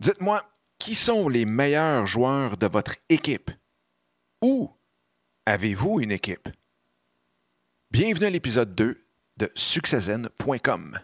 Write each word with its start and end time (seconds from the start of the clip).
Dites-moi, 0.00 0.42
qui 0.78 0.94
sont 0.94 1.28
les 1.28 1.44
meilleurs 1.44 2.06
joueurs 2.06 2.56
de 2.56 2.66
votre 2.66 2.94
équipe? 3.10 3.50
Ou 4.42 4.70
avez-vous 5.44 6.00
une 6.00 6.10
équipe? 6.10 6.48
Bienvenue 7.90 8.24
à 8.24 8.30
l'épisode 8.30 8.74
2 8.74 8.98
de 9.36 9.52
succeszen.com. 9.54 10.98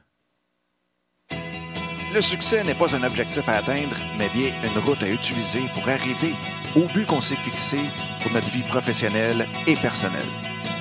Le 2.15 2.21
succès 2.23 2.63
n'est 2.63 2.75
pas 2.75 2.97
un 2.97 3.03
objectif 3.03 3.47
à 3.51 3.59
atteindre, 3.59 3.97
mais 4.19 4.31
bien 4.31 4.51
une 4.65 4.79
route 4.79 5.03
à 5.03 5.11
utiliser 5.11 5.69
pour 5.75 5.87
arriver 5.91 6.33
au 6.75 6.87
but 6.95 7.07
qu'on 7.07 7.21
s'est 7.21 7.37
fixé 7.37 7.81
pour 8.23 8.33
notre 8.33 8.49
vie 8.49 8.67
professionnelle 8.67 9.47
et 9.67 9.75
personnelle. 9.75 10.23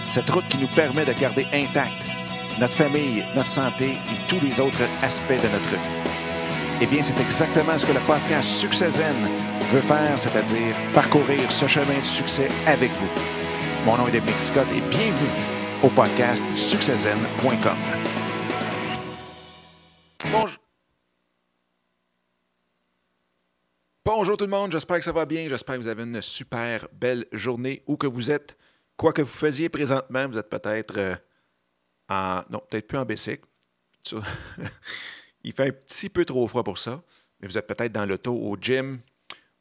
Cette 0.08 0.30
route 0.30 0.48
qui 0.48 0.58
nous 0.58 0.74
permet 0.74 1.04
de 1.04 1.12
garder 1.12 1.48
intacte 1.52 2.08
notre 2.62 2.76
famille, 2.76 3.26
notre 3.36 3.50
santé 3.50 3.92
et 3.92 4.28
tous 4.30 4.40
les 4.40 4.62
autres 4.62 4.84
aspects 5.04 5.32
de 5.32 5.50
notre 5.50 5.76
vie. 5.76 6.15
Eh 6.82 6.88
bien, 6.88 7.02
c'est 7.02 7.18
exactement 7.22 7.78
ce 7.78 7.86
que 7.86 7.94
le 7.94 8.02
podcast 8.06 8.50
Succès 8.50 8.92
Zen 8.92 9.16
veut 9.72 9.80
faire, 9.80 10.20
c'est-à-dire 10.20 10.76
parcourir 10.94 11.50
ce 11.50 11.68
chemin 11.68 11.98
de 11.98 12.04
succès 12.04 12.50
avec 12.68 12.92
vous. 12.92 13.08
Mon 13.86 13.96
nom 13.96 14.08
est 14.10 14.12
Dominique 14.12 14.38
Scott 14.38 14.68
et 14.76 14.82
bienvenue 14.82 15.30
au 15.82 15.88
podcast 15.88 16.44
succeszen.com. 16.58 17.78
Bonjour. 20.34 20.58
Bonjour 24.04 24.36
tout 24.36 24.44
le 24.44 24.52
monde, 24.52 24.74
j'espère 24.74 24.98
que 24.98 25.06
ça 25.06 25.14
va 25.14 25.26
bien, 25.26 25.48
j'espère 25.48 25.78
que 25.78 25.82
vous 25.82 25.88
avez 25.88 26.04
une 26.04 26.22
super 26.22 26.90
belle 26.92 27.26
journée 27.32 27.84
où 27.88 27.96
que 27.96 28.08
vous 28.08 28.30
êtes. 28.30 28.58
Quoi 28.98 29.14
que 29.14 29.22
vous 29.22 29.30
faisiez 29.30 29.70
présentement, 29.70 30.28
vous 30.28 30.38
êtes 30.38 30.50
peut-être 30.50 30.98
euh, 30.98 31.16
en... 32.10 32.42
Non, 32.50 32.62
peut-être 32.70 32.88
plus 32.88 32.98
en 32.98 33.06
bicycle. 33.06 33.46
Il 35.46 35.54
fait 35.54 35.68
un 35.68 35.72
petit 35.72 36.10
peu 36.10 36.26
trop 36.26 36.48
froid 36.48 36.64
pour 36.64 36.80
ça, 36.80 37.04
mais 37.40 37.48
vous 37.48 37.56
êtes 37.56 37.68
peut-être 37.68 37.92
dans 37.92 38.08
l'auto, 38.08 38.34
au 38.34 38.58
gym 38.60 39.00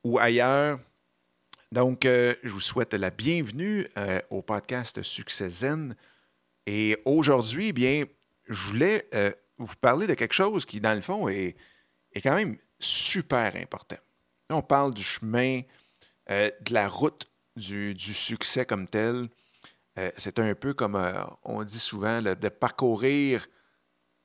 ou 0.02 0.18
ailleurs. 0.18 0.80
Donc, 1.72 2.06
euh, 2.06 2.34
je 2.42 2.48
vous 2.48 2.60
souhaite 2.60 2.94
la 2.94 3.10
bienvenue 3.10 3.86
euh, 3.98 4.18
au 4.30 4.40
podcast 4.40 5.02
Succès 5.02 5.50
Zen. 5.50 5.94
Et 6.64 6.96
aujourd'hui, 7.04 7.74
bien, 7.74 8.06
je 8.48 8.68
voulais 8.68 9.06
euh, 9.12 9.30
vous 9.58 9.74
parler 9.78 10.06
de 10.06 10.14
quelque 10.14 10.32
chose 10.32 10.64
qui, 10.64 10.80
dans 10.80 10.94
le 10.94 11.02
fond, 11.02 11.28
est, 11.28 11.54
est 12.14 12.22
quand 12.22 12.34
même 12.34 12.56
super 12.78 13.54
important. 13.54 13.98
on 14.48 14.62
parle 14.62 14.94
du 14.94 15.02
chemin, 15.02 15.60
de 16.30 16.72
la 16.72 16.88
route 16.88 17.30
du, 17.56 17.92
du 17.92 18.14
succès 18.14 18.64
comme 18.64 18.88
tel. 18.88 19.28
C'est 20.16 20.38
un 20.38 20.54
peu 20.54 20.72
comme 20.72 20.98
on 21.44 21.62
dit 21.62 21.78
souvent, 21.78 22.22
de 22.22 22.48
parcourir 22.48 23.46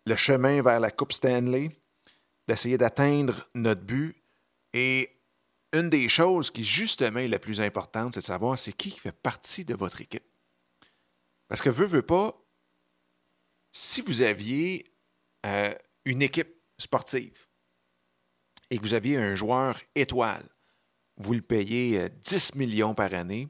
le 0.05 0.15
chemin 0.15 0.61
vers 0.61 0.79
la 0.79 0.91
Coupe 0.91 1.13
Stanley, 1.13 1.71
d'essayer 2.47 2.77
d'atteindre 2.77 3.47
notre 3.53 3.81
but. 3.81 4.15
Et 4.73 5.09
une 5.73 5.89
des 5.89 6.09
choses 6.09 6.51
qui, 6.51 6.63
justement, 6.63 7.19
est 7.19 7.27
la 7.27 7.39
plus 7.39 7.61
importante, 7.61 8.13
c'est 8.13 8.21
de 8.21 8.25
savoir 8.25 8.57
c'est 8.57 8.73
qui 8.73 8.91
fait 8.91 9.11
partie 9.11 9.65
de 9.65 9.75
votre 9.75 10.01
équipe. 10.01 10.25
Parce 11.47 11.61
que, 11.61 11.69
veut, 11.69 11.85
veut 11.85 12.05
pas, 12.05 12.35
si 13.71 14.01
vous 14.01 14.21
aviez 14.21 14.91
euh, 15.45 15.73
une 16.05 16.21
équipe 16.21 16.55
sportive 16.77 17.47
et 18.69 18.77
que 18.77 18.81
vous 18.81 18.93
aviez 18.93 19.17
un 19.17 19.35
joueur 19.35 19.79
étoile, 19.95 20.47
vous 21.17 21.33
le 21.33 21.41
payez 21.41 22.09
10 22.09 22.51
euh, 22.55 22.57
millions 22.57 22.95
par 22.95 23.13
année, 23.13 23.47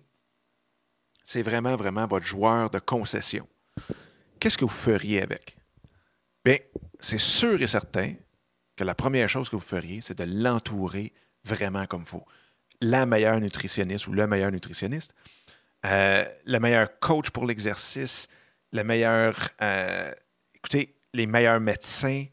c'est 1.23 1.43
vraiment, 1.43 1.75
vraiment 1.75 2.07
votre 2.07 2.25
joueur 2.25 2.69
de 2.69 2.79
concession. 2.79 3.47
Qu'est-ce 4.39 4.57
que 4.57 4.65
vous 4.65 4.71
feriez 4.71 5.21
avec? 5.21 5.58
Bien, 6.43 6.57
c'est 6.99 7.19
sûr 7.19 7.61
et 7.61 7.67
certain 7.67 8.13
que 8.75 8.83
la 8.83 8.95
première 8.95 9.27
chose 9.27 9.49
que 9.49 9.55
vous 9.55 9.61
feriez, 9.61 10.01
c'est 10.01 10.17
de 10.17 10.23
l'entourer 10.23 11.13
vraiment 11.43 11.85
comme 11.85 12.01
il 12.01 12.07
faut. 12.07 12.25
La 12.81 13.05
meilleure 13.05 13.39
nutritionniste 13.41 14.07
ou 14.07 14.13
le 14.13 14.25
meilleur 14.25 14.51
nutritionniste, 14.51 15.13
euh, 15.85 16.23
le 16.45 16.59
meilleur 16.59 16.99
coach 16.99 17.29
pour 17.29 17.45
l'exercice, 17.45 18.27
le 18.71 18.83
meilleur, 18.83 19.35
euh, 19.61 20.13
écoutez, 20.55 20.95
les 21.13 21.25
meilleurs 21.25 21.59
médecins, 21.59 22.25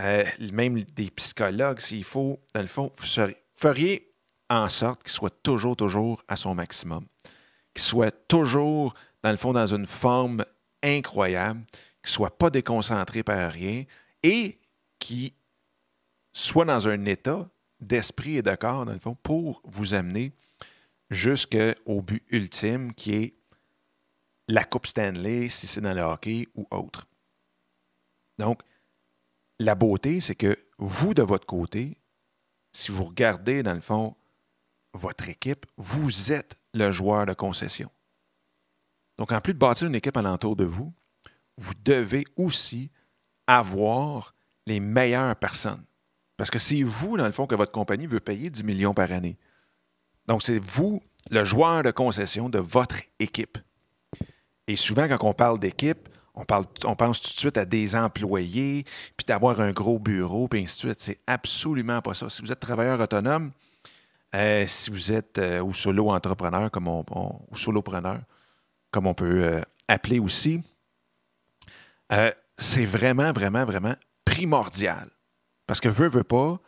euh, 0.00 0.24
même 0.52 0.82
des 0.82 1.10
psychologues, 1.10 1.80
s'il 1.80 2.04
faut, 2.04 2.40
dans 2.54 2.62
le 2.62 2.66
fond, 2.66 2.92
vous 2.96 3.32
feriez 3.54 4.14
en 4.48 4.68
sorte 4.68 5.02
qu'il 5.02 5.12
soit 5.12 5.42
toujours, 5.42 5.76
toujours 5.76 6.22
à 6.28 6.36
son 6.36 6.54
maximum, 6.54 7.04
qu'il 7.74 7.82
soit 7.82 8.26
toujours, 8.26 8.94
dans 9.22 9.30
le 9.30 9.36
fond, 9.36 9.52
dans 9.52 9.66
une 9.66 9.86
forme 9.86 10.44
incroyable, 10.82 11.60
soit 12.10 12.36
pas 12.36 12.50
déconcentré 12.50 13.22
par 13.22 13.50
rien 13.50 13.84
et 14.22 14.58
qui 14.98 15.34
soit 16.32 16.64
dans 16.64 16.88
un 16.88 17.04
état 17.06 17.48
d'esprit 17.80 18.36
et 18.36 18.42
de 18.42 18.54
corps, 18.54 18.84
dans 18.84 18.92
le 18.92 18.98
fond, 18.98 19.16
pour 19.22 19.62
vous 19.64 19.94
amener 19.94 20.32
jusqu'au 21.10 22.02
but 22.02 22.22
ultime 22.30 22.92
qui 22.94 23.14
est 23.14 23.34
la 24.48 24.64
Coupe 24.64 24.86
Stanley, 24.86 25.48
si 25.48 25.66
c'est 25.66 25.80
dans 25.80 25.94
le 25.94 26.02
hockey 26.02 26.46
ou 26.54 26.66
autre. 26.70 27.06
Donc, 28.38 28.62
la 29.58 29.74
beauté, 29.74 30.20
c'est 30.20 30.34
que 30.34 30.56
vous, 30.78 31.14
de 31.14 31.22
votre 31.22 31.46
côté, 31.46 31.98
si 32.72 32.90
vous 32.90 33.04
regardez, 33.04 33.62
dans 33.62 33.74
le 33.74 33.80
fond, 33.80 34.16
votre 34.92 35.28
équipe, 35.28 35.66
vous 35.76 36.32
êtes 36.32 36.60
le 36.74 36.90
joueur 36.90 37.26
de 37.26 37.34
concession. 37.34 37.90
Donc, 39.18 39.32
en 39.32 39.40
plus 39.40 39.54
de 39.54 39.58
bâtir 39.58 39.86
une 39.86 39.94
équipe 39.94 40.16
alentour 40.16 40.56
de 40.56 40.64
vous, 40.64 40.92
vous 41.60 41.74
devez 41.84 42.24
aussi 42.36 42.90
avoir 43.46 44.34
les 44.66 44.80
meilleures 44.80 45.36
personnes. 45.36 45.84
Parce 46.36 46.50
que 46.50 46.58
c'est 46.58 46.82
vous, 46.82 47.16
dans 47.16 47.26
le 47.26 47.32
fond, 47.32 47.46
que 47.46 47.54
votre 47.54 47.72
compagnie 47.72 48.06
veut 48.06 48.20
payer 48.20 48.48
10 48.48 48.64
millions 48.64 48.94
par 48.94 49.12
année. 49.12 49.36
Donc, 50.26 50.42
c'est 50.42 50.58
vous, 50.58 51.02
le 51.30 51.44
joueur 51.44 51.82
de 51.82 51.90
concession 51.90 52.48
de 52.48 52.58
votre 52.58 52.96
équipe. 53.18 53.58
Et 54.66 54.76
souvent, 54.76 55.06
quand 55.08 55.22
on 55.28 55.34
parle 55.34 55.58
d'équipe, 55.58 56.08
on, 56.34 56.44
parle, 56.44 56.64
on 56.84 56.94
pense 56.94 57.20
tout 57.20 57.32
de 57.34 57.38
suite 57.38 57.58
à 57.58 57.64
des 57.64 57.94
employés, 57.94 58.84
puis 59.16 59.26
d'avoir 59.26 59.60
un 59.60 59.72
gros 59.72 59.98
bureau, 59.98 60.48
puis 60.48 60.62
ainsi 60.62 60.76
de 60.76 60.88
suite. 60.88 61.00
C'est 61.00 61.18
absolument 61.26 62.00
pas 62.00 62.14
ça. 62.14 62.30
Si 62.30 62.40
vous 62.40 62.52
êtes 62.52 62.60
travailleur 62.60 63.00
autonome, 63.00 63.50
euh, 64.34 64.64
si 64.66 64.90
vous 64.90 65.12
êtes 65.12 65.38
euh, 65.38 65.60
ou 65.60 65.74
solo-entrepreneur, 65.74 66.70
comme 66.70 66.88
on, 66.88 67.04
ou 67.50 67.56
solopreneur, 67.56 68.20
comme 68.90 69.06
on 69.06 69.14
peut 69.14 69.42
euh, 69.42 69.60
appeler 69.88 70.20
aussi, 70.20 70.62
euh, 72.12 72.32
c'est 72.56 72.84
vraiment, 72.84 73.32
vraiment, 73.32 73.64
vraiment 73.64 73.94
primordial. 74.24 75.10
Parce 75.66 75.80
que 75.80 75.88
veut, 75.88 76.08
veut 76.08 76.24
pas, 76.24 76.60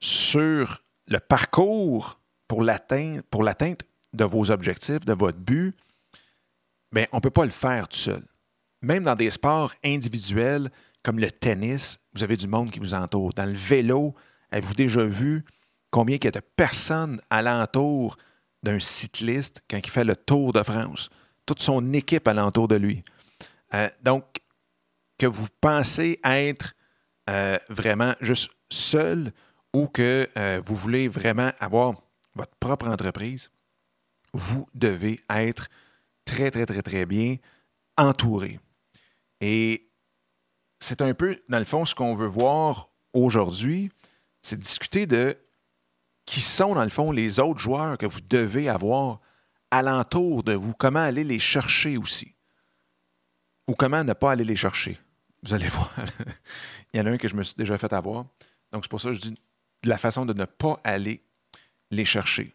sur 0.00 0.82
le 1.06 1.18
parcours 1.18 2.20
pour 2.48 2.62
l'atteinte 2.62 3.82
de 4.12 4.24
vos 4.24 4.50
objectifs, 4.50 5.04
de 5.04 5.12
votre 5.12 5.38
but, 5.38 5.74
bien, 6.92 7.06
on 7.12 7.16
ne 7.16 7.22
peut 7.22 7.30
pas 7.30 7.44
le 7.44 7.50
faire 7.50 7.88
tout 7.88 7.98
seul. 7.98 8.22
Même 8.82 9.04
dans 9.04 9.14
des 9.14 9.30
sports 9.30 9.72
individuels 9.84 10.70
comme 11.02 11.18
le 11.18 11.30
tennis, 11.30 11.98
vous 12.14 12.22
avez 12.22 12.36
du 12.36 12.46
monde 12.46 12.70
qui 12.70 12.78
vous 12.78 12.94
entoure. 12.94 13.32
Dans 13.32 13.46
le 13.46 13.54
vélo, 13.54 14.14
avez-vous 14.50 14.74
déjà 14.74 15.04
vu 15.04 15.44
combien 15.90 16.16
il 16.16 16.24
y 16.24 16.28
a 16.28 16.32
de 16.32 16.40
personnes 16.40 17.20
alentour 17.30 18.16
d'un 18.62 18.78
cycliste 18.78 19.62
quand 19.68 19.78
il 19.78 19.90
fait 19.90 20.04
le 20.04 20.14
Tour 20.14 20.52
de 20.52 20.62
France? 20.62 21.10
Toute 21.46 21.60
son 21.60 21.92
équipe 21.92 22.28
alentour 22.28 22.68
de 22.68 22.76
lui. 22.76 23.02
Euh, 23.74 23.88
donc, 24.02 24.24
que 25.22 25.26
vous 25.28 25.46
pensez 25.60 26.18
être 26.24 26.74
euh, 27.30 27.56
vraiment 27.68 28.12
juste 28.20 28.50
seul 28.70 29.30
ou 29.72 29.86
que 29.86 30.28
euh, 30.36 30.60
vous 30.64 30.74
voulez 30.74 31.06
vraiment 31.06 31.52
avoir 31.60 31.94
votre 32.34 32.56
propre 32.56 32.88
entreprise, 32.88 33.48
vous 34.32 34.66
devez 34.74 35.20
être 35.30 35.68
très, 36.24 36.50
très, 36.50 36.66
très, 36.66 36.82
très 36.82 37.06
bien 37.06 37.36
entouré. 37.96 38.58
Et 39.40 39.92
c'est 40.80 41.02
un 41.02 41.14
peu, 41.14 41.40
dans 41.48 41.60
le 41.60 41.64
fond, 41.64 41.84
ce 41.84 41.94
qu'on 41.94 42.16
veut 42.16 42.26
voir 42.26 42.88
aujourd'hui, 43.12 43.92
c'est 44.42 44.58
discuter 44.58 45.06
de 45.06 45.38
qui 46.26 46.40
sont, 46.40 46.74
dans 46.74 46.82
le 46.82 46.90
fond, 46.90 47.12
les 47.12 47.38
autres 47.38 47.60
joueurs 47.60 47.96
que 47.96 48.06
vous 48.06 48.22
devez 48.22 48.68
avoir 48.68 49.20
alentour 49.70 50.42
de 50.42 50.54
vous, 50.54 50.74
comment 50.74 50.98
aller 50.98 51.22
les 51.22 51.38
chercher 51.38 51.96
aussi, 51.96 52.34
ou 53.68 53.74
comment 53.74 54.02
ne 54.02 54.14
pas 54.14 54.32
aller 54.32 54.44
les 54.44 54.56
chercher? 54.56 54.98
Vous 55.42 55.54
allez 55.54 55.68
voir. 55.68 55.92
Il 56.92 56.98
y 56.98 57.00
en 57.00 57.06
a 57.06 57.10
un 57.10 57.18
que 57.18 57.28
je 57.28 57.36
me 57.36 57.42
suis 57.42 57.56
déjà 57.56 57.78
fait 57.78 57.92
avoir. 57.92 58.26
Donc, 58.72 58.84
c'est 58.84 58.90
pour 58.90 59.00
ça 59.00 59.08
que 59.08 59.14
je 59.14 59.20
dis 59.20 59.34
la 59.84 59.98
façon 59.98 60.24
de 60.24 60.32
ne 60.32 60.44
pas 60.44 60.80
aller 60.84 61.22
les 61.90 62.04
chercher. 62.04 62.54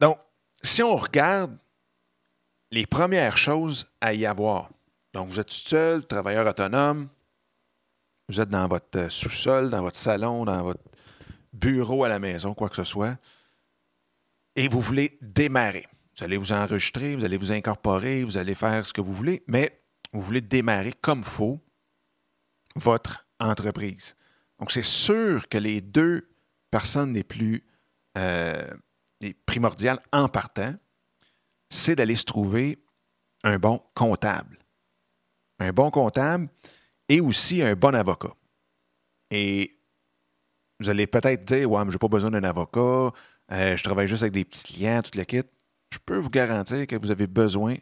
Donc, 0.00 0.18
si 0.62 0.82
on 0.82 0.96
regarde 0.96 1.56
les 2.70 2.86
premières 2.86 3.38
choses 3.38 3.90
à 4.00 4.14
y 4.14 4.26
avoir, 4.26 4.70
donc 5.12 5.28
vous 5.28 5.40
êtes 5.40 5.50
seul, 5.50 6.06
travailleur 6.06 6.46
autonome, 6.46 7.08
vous 8.28 8.40
êtes 8.40 8.48
dans 8.48 8.68
votre 8.68 8.98
euh, 8.98 9.10
sous-sol, 9.10 9.70
dans 9.70 9.82
votre 9.82 9.96
salon, 9.96 10.44
dans 10.44 10.62
votre 10.62 10.82
bureau 11.52 12.04
à 12.04 12.08
la 12.08 12.18
maison, 12.18 12.54
quoi 12.54 12.68
que 12.68 12.76
ce 12.76 12.84
soit, 12.84 13.16
et 14.54 14.68
vous 14.68 14.80
voulez 14.80 15.18
démarrer. 15.20 15.86
Vous 16.16 16.24
allez 16.24 16.36
vous 16.36 16.52
enregistrer, 16.52 17.16
vous 17.16 17.24
allez 17.24 17.36
vous 17.36 17.50
incorporer, 17.50 18.22
vous 18.24 18.36
allez 18.36 18.54
faire 18.54 18.86
ce 18.86 18.92
que 18.92 19.00
vous 19.00 19.12
voulez, 19.12 19.42
mais 19.46 19.79
vous 20.12 20.20
voulez 20.20 20.40
démarrer 20.40 20.92
comme 20.92 21.24
faut 21.24 21.60
votre 22.76 23.26
entreprise. 23.38 24.16
Donc, 24.58 24.72
c'est 24.72 24.82
sûr 24.84 25.48
que 25.48 25.58
les 25.58 25.80
deux 25.80 26.28
personne 26.70 27.12
n'est 27.12 27.24
plus 27.24 27.64
euh, 28.18 28.68
primordial 29.46 30.00
en 30.12 30.28
partant, 30.28 30.74
c'est 31.68 31.96
d'aller 31.96 32.16
se 32.16 32.24
trouver 32.24 32.82
un 33.44 33.58
bon 33.58 33.82
comptable. 33.94 34.58
Un 35.58 35.72
bon 35.72 35.90
comptable 35.90 36.48
et 37.08 37.20
aussi 37.20 37.62
un 37.62 37.74
bon 37.74 37.94
avocat. 37.94 38.34
Et 39.30 39.70
vous 40.80 40.88
allez 40.88 41.06
peut-être 41.06 41.44
dire 41.44 41.70
Ouais, 41.70 41.84
mais 41.84 41.90
je 41.90 41.96
n'ai 41.96 41.98
pas 41.98 42.08
besoin 42.08 42.30
d'un 42.30 42.44
avocat, 42.44 43.12
euh, 43.52 43.76
je 43.76 43.82
travaille 43.82 44.08
juste 44.08 44.22
avec 44.22 44.32
des 44.32 44.44
petits 44.44 44.64
clients, 44.64 45.02
toute 45.02 45.16
la 45.16 45.24
kit. 45.24 45.42
Je 45.92 45.98
peux 45.98 46.16
vous 46.16 46.30
garantir 46.30 46.86
que 46.86 46.96
vous 46.96 47.10
avez 47.10 47.26
besoin 47.26 47.76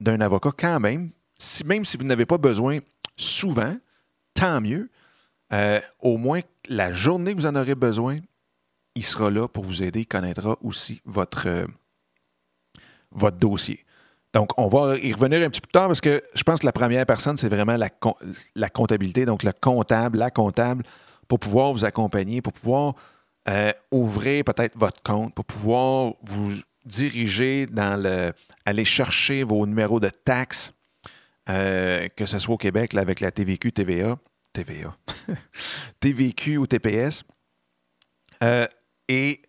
d'un 0.00 0.20
avocat 0.20 0.50
quand 0.56 0.80
même. 0.80 1.12
Même 1.64 1.84
si 1.84 1.96
vous 1.96 2.04
n'avez 2.04 2.26
pas 2.26 2.38
besoin 2.38 2.78
souvent, 3.16 3.76
tant 4.34 4.60
mieux. 4.60 4.90
Euh, 5.52 5.80
au 6.00 6.16
moins, 6.16 6.40
la 6.68 6.92
journée 6.92 7.34
que 7.34 7.40
vous 7.40 7.46
en 7.46 7.56
aurez 7.56 7.74
besoin, 7.74 8.18
il 8.94 9.04
sera 9.04 9.30
là 9.30 9.48
pour 9.48 9.64
vous 9.64 9.82
aider. 9.82 10.00
Il 10.00 10.06
connaîtra 10.06 10.56
aussi 10.62 11.00
votre, 11.04 11.46
euh, 11.46 11.66
votre 13.10 13.36
dossier. 13.36 13.84
Donc, 14.32 14.58
on 14.58 14.68
va 14.68 14.96
y 14.96 15.12
revenir 15.12 15.42
un 15.42 15.50
petit 15.50 15.60
peu 15.60 15.66
plus 15.66 15.72
tard 15.72 15.88
parce 15.88 16.00
que 16.00 16.22
je 16.34 16.42
pense 16.42 16.60
que 16.60 16.66
la 16.66 16.72
première 16.72 17.04
personne, 17.04 17.36
c'est 17.36 17.50
vraiment 17.50 17.76
la, 17.76 17.90
la, 18.54 18.70
comptabilité, 18.70 19.26
donc 19.26 19.42
le 19.42 19.52
comptable, 19.52 20.18
la 20.18 20.30
comptable, 20.30 20.84
pour 21.28 21.38
pouvoir 21.38 21.72
vous 21.72 21.84
accompagner, 21.84 22.40
pour 22.40 22.54
pouvoir 22.54 22.94
euh, 23.48 23.72
ouvrir 23.90 24.44
peut-être 24.44 24.78
votre 24.78 25.02
compte, 25.02 25.34
pour 25.34 25.44
pouvoir 25.44 26.14
vous 26.22 26.52
diriger 26.86 27.66
dans 27.66 28.00
le. 28.00 28.32
aller 28.64 28.86
chercher 28.86 29.42
vos 29.42 29.66
numéros 29.66 30.00
de 30.00 30.08
taxes, 30.08 30.72
euh, 31.48 32.08
que 32.16 32.26
ce 32.26 32.38
soit 32.38 32.54
au 32.54 32.58
Québec 32.58 32.94
avec 32.94 33.20
la 33.20 33.30
TVQ, 33.30 33.72
TVA, 33.72 34.18
TVA, 34.52 34.96
TVQ 36.00 36.58
ou 36.58 36.66
TPS. 36.66 37.24
Euh, 38.42 38.66
et 39.08 39.42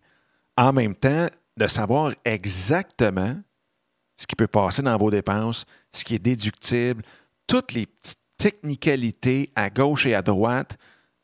en 0.56 0.72
même 0.72 0.94
temps, 0.94 1.28
de 1.56 1.66
savoir 1.66 2.12
exactement 2.24 3.36
ce 4.16 4.26
qui 4.26 4.36
peut 4.36 4.46
passer 4.46 4.82
dans 4.82 4.96
vos 4.96 5.10
dépenses, 5.10 5.66
ce 5.92 6.04
qui 6.04 6.14
est 6.14 6.20
déductible, 6.20 7.02
toutes 7.46 7.72
les 7.72 7.86
petites 7.86 8.18
technicalités 8.38 9.50
à 9.54 9.70
gauche 9.70 10.06
et 10.06 10.14
à 10.14 10.22
droite 10.22 10.76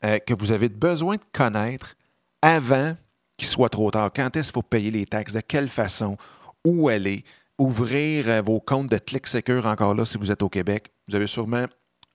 euh, 0.03 0.19
que 0.19 0.33
vous 0.33 0.51
avez 0.51 0.69
besoin 0.69 1.15
de 1.15 1.23
connaître 1.31 1.95
avant 2.41 2.95
qu'il 3.37 3.47
soit 3.47 3.69
trop 3.69 3.91
tard. 3.91 4.11
Quand 4.15 4.35
est-ce 4.35 4.49
qu'il 4.49 4.53
faut 4.53 4.61
payer 4.61 4.91
les 4.91 5.05
taxes? 5.05 5.33
De 5.33 5.41
quelle 5.41 5.69
façon? 5.69 6.17
Où 6.65 6.89
aller? 6.89 7.23
Ouvrir 7.61 8.27
euh, 8.27 8.41
vos 8.41 8.59
comptes 8.59 8.89
de 8.89 8.97
ClickSecure 8.97 9.67
encore 9.67 9.93
là 9.93 10.03
si 10.03 10.17
vous 10.17 10.31
êtes 10.31 10.41
au 10.41 10.49
Québec. 10.49 10.91
Vous 11.07 11.15
avez 11.15 11.27
sûrement 11.27 11.65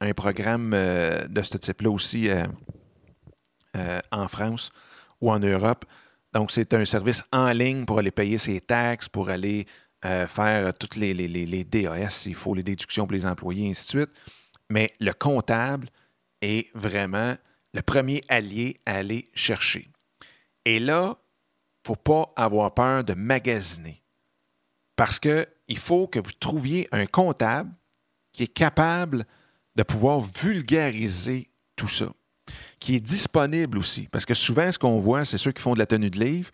un 0.00 0.12
programme 0.12 0.72
euh, 0.75 1.28
de 1.28 1.40
ce 1.40 1.56
type-là 1.56 1.90
aussi 1.90 2.28
en 4.10 4.26
France 4.26 4.70
ou 5.20 5.31
en 5.31 5.38
Europe. 5.38 5.84
Donc, 6.32 6.50
c'est 6.50 6.75
un 6.75 6.84
service 6.84 7.22
en 7.32 7.52
ligne 7.52 7.84
pour 7.84 8.00
aller 8.00 8.10
payer 8.10 8.38
ses 8.38 8.60
taxes, 8.60 9.08
pour 9.08 9.28
aller 9.28 9.66
euh, 10.04 10.26
faire 10.26 10.75
toutes 10.75 10.96
les, 10.96 11.14
les, 11.14 11.64
DAS, 11.64 12.26
il 12.26 12.34
faut 12.34 12.54
les 12.54 12.62
déductions 12.62 13.06
pour 13.06 13.14
les 13.14 13.25
employés, 13.25 13.70
ainsi 13.70 13.84
de 13.84 14.00
suite. 14.00 14.16
Mais 14.69 14.92
le 15.00 15.12
comptable 15.12 15.88
est 16.42 16.69
vraiment 16.75 17.37
le 17.72 17.82
premier 17.82 18.22
allié 18.28 18.81
à 18.84 18.96
aller 18.96 19.31
chercher. 19.34 19.88
Et 20.64 20.78
là, 20.78 21.16
il 21.16 21.90
ne 21.90 21.94
faut 21.94 21.96
pas 21.96 22.32
avoir 22.37 22.75
peur 22.75 23.04
de 23.04 23.14
magasiner. 23.14 24.02
Parce 24.96 25.19
qu'il 25.19 25.78
faut 25.78 26.06
que 26.06 26.19
vous 26.19 26.32
trouviez 26.32 26.88
un 26.90 27.06
comptable 27.06 27.70
qui 28.32 28.44
est 28.44 28.52
capable 28.52 29.26
de 29.76 29.82
pouvoir 29.82 30.20
vulgariser 30.20 31.50
tout 31.76 31.88
ça, 31.88 32.08
qui 32.81 32.96
est 32.96 33.00
disponible 33.00 33.78
aussi. 33.78 34.08
Parce 34.10 34.25
que 34.25 34.34
souvent, 34.34 34.72
ce 34.72 34.78
qu'on 34.78 34.98
voit, 34.98 35.25
c'est 35.25 35.38
ceux 35.38 35.52
qui 35.52 35.62
font 35.62 35.75
de 35.75 35.78
la 35.78 35.87
tenue 35.87 36.10
de 36.10 36.19
livre 36.19 36.50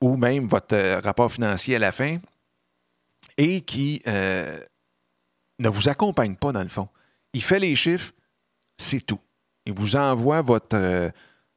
ou 0.00 0.16
même 0.16 0.46
votre 0.46 0.74
euh, 0.74 1.00
rapport 1.00 1.30
financier 1.32 1.76
à 1.76 1.78
la 1.78 1.92
fin, 1.92 2.18
et 3.36 3.60
qui 3.62 4.02
euh, 4.06 4.60
ne 5.58 5.68
vous 5.68 5.88
accompagne 5.88 6.36
pas 6.36 6.52
dans 6.52 6.62
le 6.62 6.68
fond. 6.68 6.88
Il 7.32 7.42
fait 7.42 7.58
les 7.58 7.74
chiffres, 7.74 8.12
c'est 8.76 9.00
tout. 9.00 9.20
Il 9.64 9.72
vous 9.72 9.96
envoie 9.96 10.42
votre, 10.42 10.76
euh, 10.76 11.10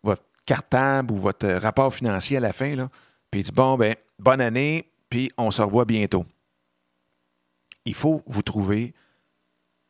votre 0.04 0.24
cartable 0.46 1.14
ou 1.14 1.18
votre 1.18 1.48
rapport 1.48 1.94
financier 1.94 2.38
à 2.38 2.40
la 2.40 2.54
fin, 2.54 2.76
là, 2.76 2.90
puis 3.30 3.42
il 3.42 3.44
dit 3.44 3.52
Bon, 3.52 3.78
ben, 3.78 3.96
bonne 4.18 4.42
année, 4.42 4.89
puis 5.10 5.32
on 5.38 5.52
se 5.52 5.62
revoit 5.62 5.86
bientôt. 5.86 6.26
Il 7.86 7.94
faut 7.94 8.22
vous 8.26 8.42
trouver 8.42 8.94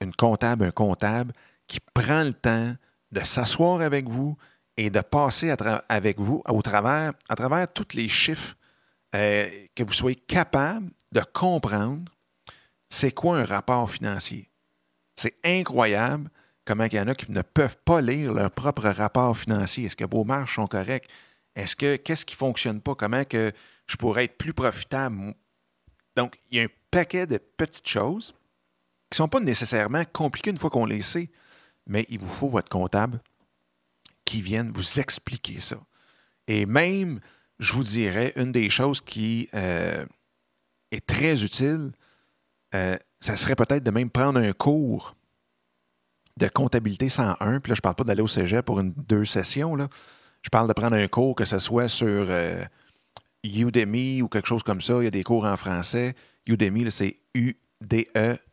une 0.01 0.13
comptable, 0.13 0.66
un 0.66 0.71
comptable 0.71 1.33
qui 1.68 1.80
prend 1.94 2.24
le 2.24 2.33
temps 2.33 2.75
de 3.12 3.19
s'asseoir 3.21 3.81
avec 3.81 4.07
vous 4.07 4.38
et 4.77 4.89
de 4.89 5.01
passer 5.01 5.54
avec 5.89 6.19
vous 6.19 6.42
au 6.48 6.62
travers, 6.62 7.13
à 7.27 7.36
travers 7.36 7.71
tous 7.71 7.95
les 7.95 8.07
chiffres, 8.07 8.56
euh, 9.16 9.50
que 9.75 9.83
vous 9.83 9.94
soyez 9.94 10.16
capable 10.16 10.92
de 11.12 11.22
comprendre 11.22 12.12
c'est 12.88 13.12
quoi 13.12 13.39
un 13.39 13.44
rapport 13.44 13.89
financier. 13.89 14.50
C'est 15.15 15.36
incroyable 15.44 16.30
comment 16.63 16.86
il 16.86 16.94
y 16.94 17.00
en 17.00 17.07
a 17.07 17.15
qui 17.15 17.31
ne 17.31 17.42
peuvent 17.42 17.77
pas 17.83 18.01
lire 18.01 18.33
leur 18.33 18.51
propre 18.51 18.88
rapport 18.89 19.36
financier. 19.38 19.86
Est-ce 19.86 19.95
que 19.95 20.06
vos 20.06 20.24
marges 20.24 20.56
sont 20.56 20.68
correctes? 20.68 21.10
Est-ce 21.56 21.75
que 21.75 21.95
qu'est-ce 21.98 22.25
qui 22.25 22.36
ne 22.36 22.39
fonctionne 22.39 22.80
pas? 22.80 22.95
Comment 22.95 23.25
que 23.25 23.51
je 23.89 23.97
pourrais 23.97 24.25
être 24.25 24.38
plus 24.38 24.53
profitable? 24.53 25.33
Donc, 26.15 26.39
il 26.51 26.57
y 26.57 26.62
a 26.62 26.63
un 26.65 26.69
paquet 26.91 27.25
de 27.25 27.38
petites 27.38 27.88
choses 27.88 28.36
qui 29.09 29.15
ne 29.15 29.24
sont 29.24 29.27
pas 29.27 29.39
nécessairement 29.39 30.03
compliquées 30.06 30.51
une 30.51 30.57
fois 30.57 30.69
qu'on 30.69 30.86
les 30.86 31.01
sait, 31.01 31.31
mais 31.88 32.06
il 32.09 32.19
vous 32.19 32.30
faut 32.30 32.50
votre 32.50 32.69
comptable 32.69 33.19
qui 34.25 34.41
vienne 34.41 34.71
vous 34.71 35.00
expliquer 35.00 35.59
ça. 35.59 35.77
Et 36.47 36.68
même, 36.68 37.19
je 37.57 37.74
vous 37.74 37.83
dirais, 37.83 38.31
une 38.36 38.51
des 38.51 38.69
choses 38.69 39.01
qui, 39.01 39.50
euh, 39.56 40.06
est 40.91 41.06
très 41.06 41.44
utile, 41.44 41.91
euh, 42.75 42.95
ça 43.18 43.36
serait 43.36 43.56
peut-être 43.56 43.83
de 43.83 43.91
même 43.91 44.12
prendre 44.12 44.39
un 44.39 44.53
cours 44.53 45.15
de 46.38 46.47
comptabilité 46.47 47.09
101. 47.09 47.59
Puis 47.59 47.71
là, 47.71 47.75
je 47.75 47.80
ne 47.80 47.81
parle 47.81 47.95
pas 47.95 48.03
d'aller 48.03 48.21
au 48.21 48.27
cégep 48.27 48.65
pour 48.65 48.80
une 48.80 48.94
deux 48.94 49.25
sessions. 49.25 49.75
Là. 49.75 49.89
Je 50.44 50.50
parle 50.50 50.68
de 50.68 50.74
prendre 50.74 50.95
un 50.95 51.07
cours, 51.07 51.36
que 51.36 51.45
ce 51.45 51.57
soit 51.57 51.88
sur 51.88 52.07
euh, 52.07 52.63
Udemy 53.44 54.21
ou 54.21 54.27
quelque 54.27 54.47
chose 54.47 54.63
comme 54.63 54.81
ça. 54.81 54.95
Il 55.00 55.06
y 55.06 55.07
a 55.07 55.12
des 55.12 55.24
cours 55.24 55.45
en 55.45 55.56
français. 55.56 56.15
Udemy, 56.45 56.91
c'est 56.91 57.18
U-D-E-M-Y.com. 57.36 58.45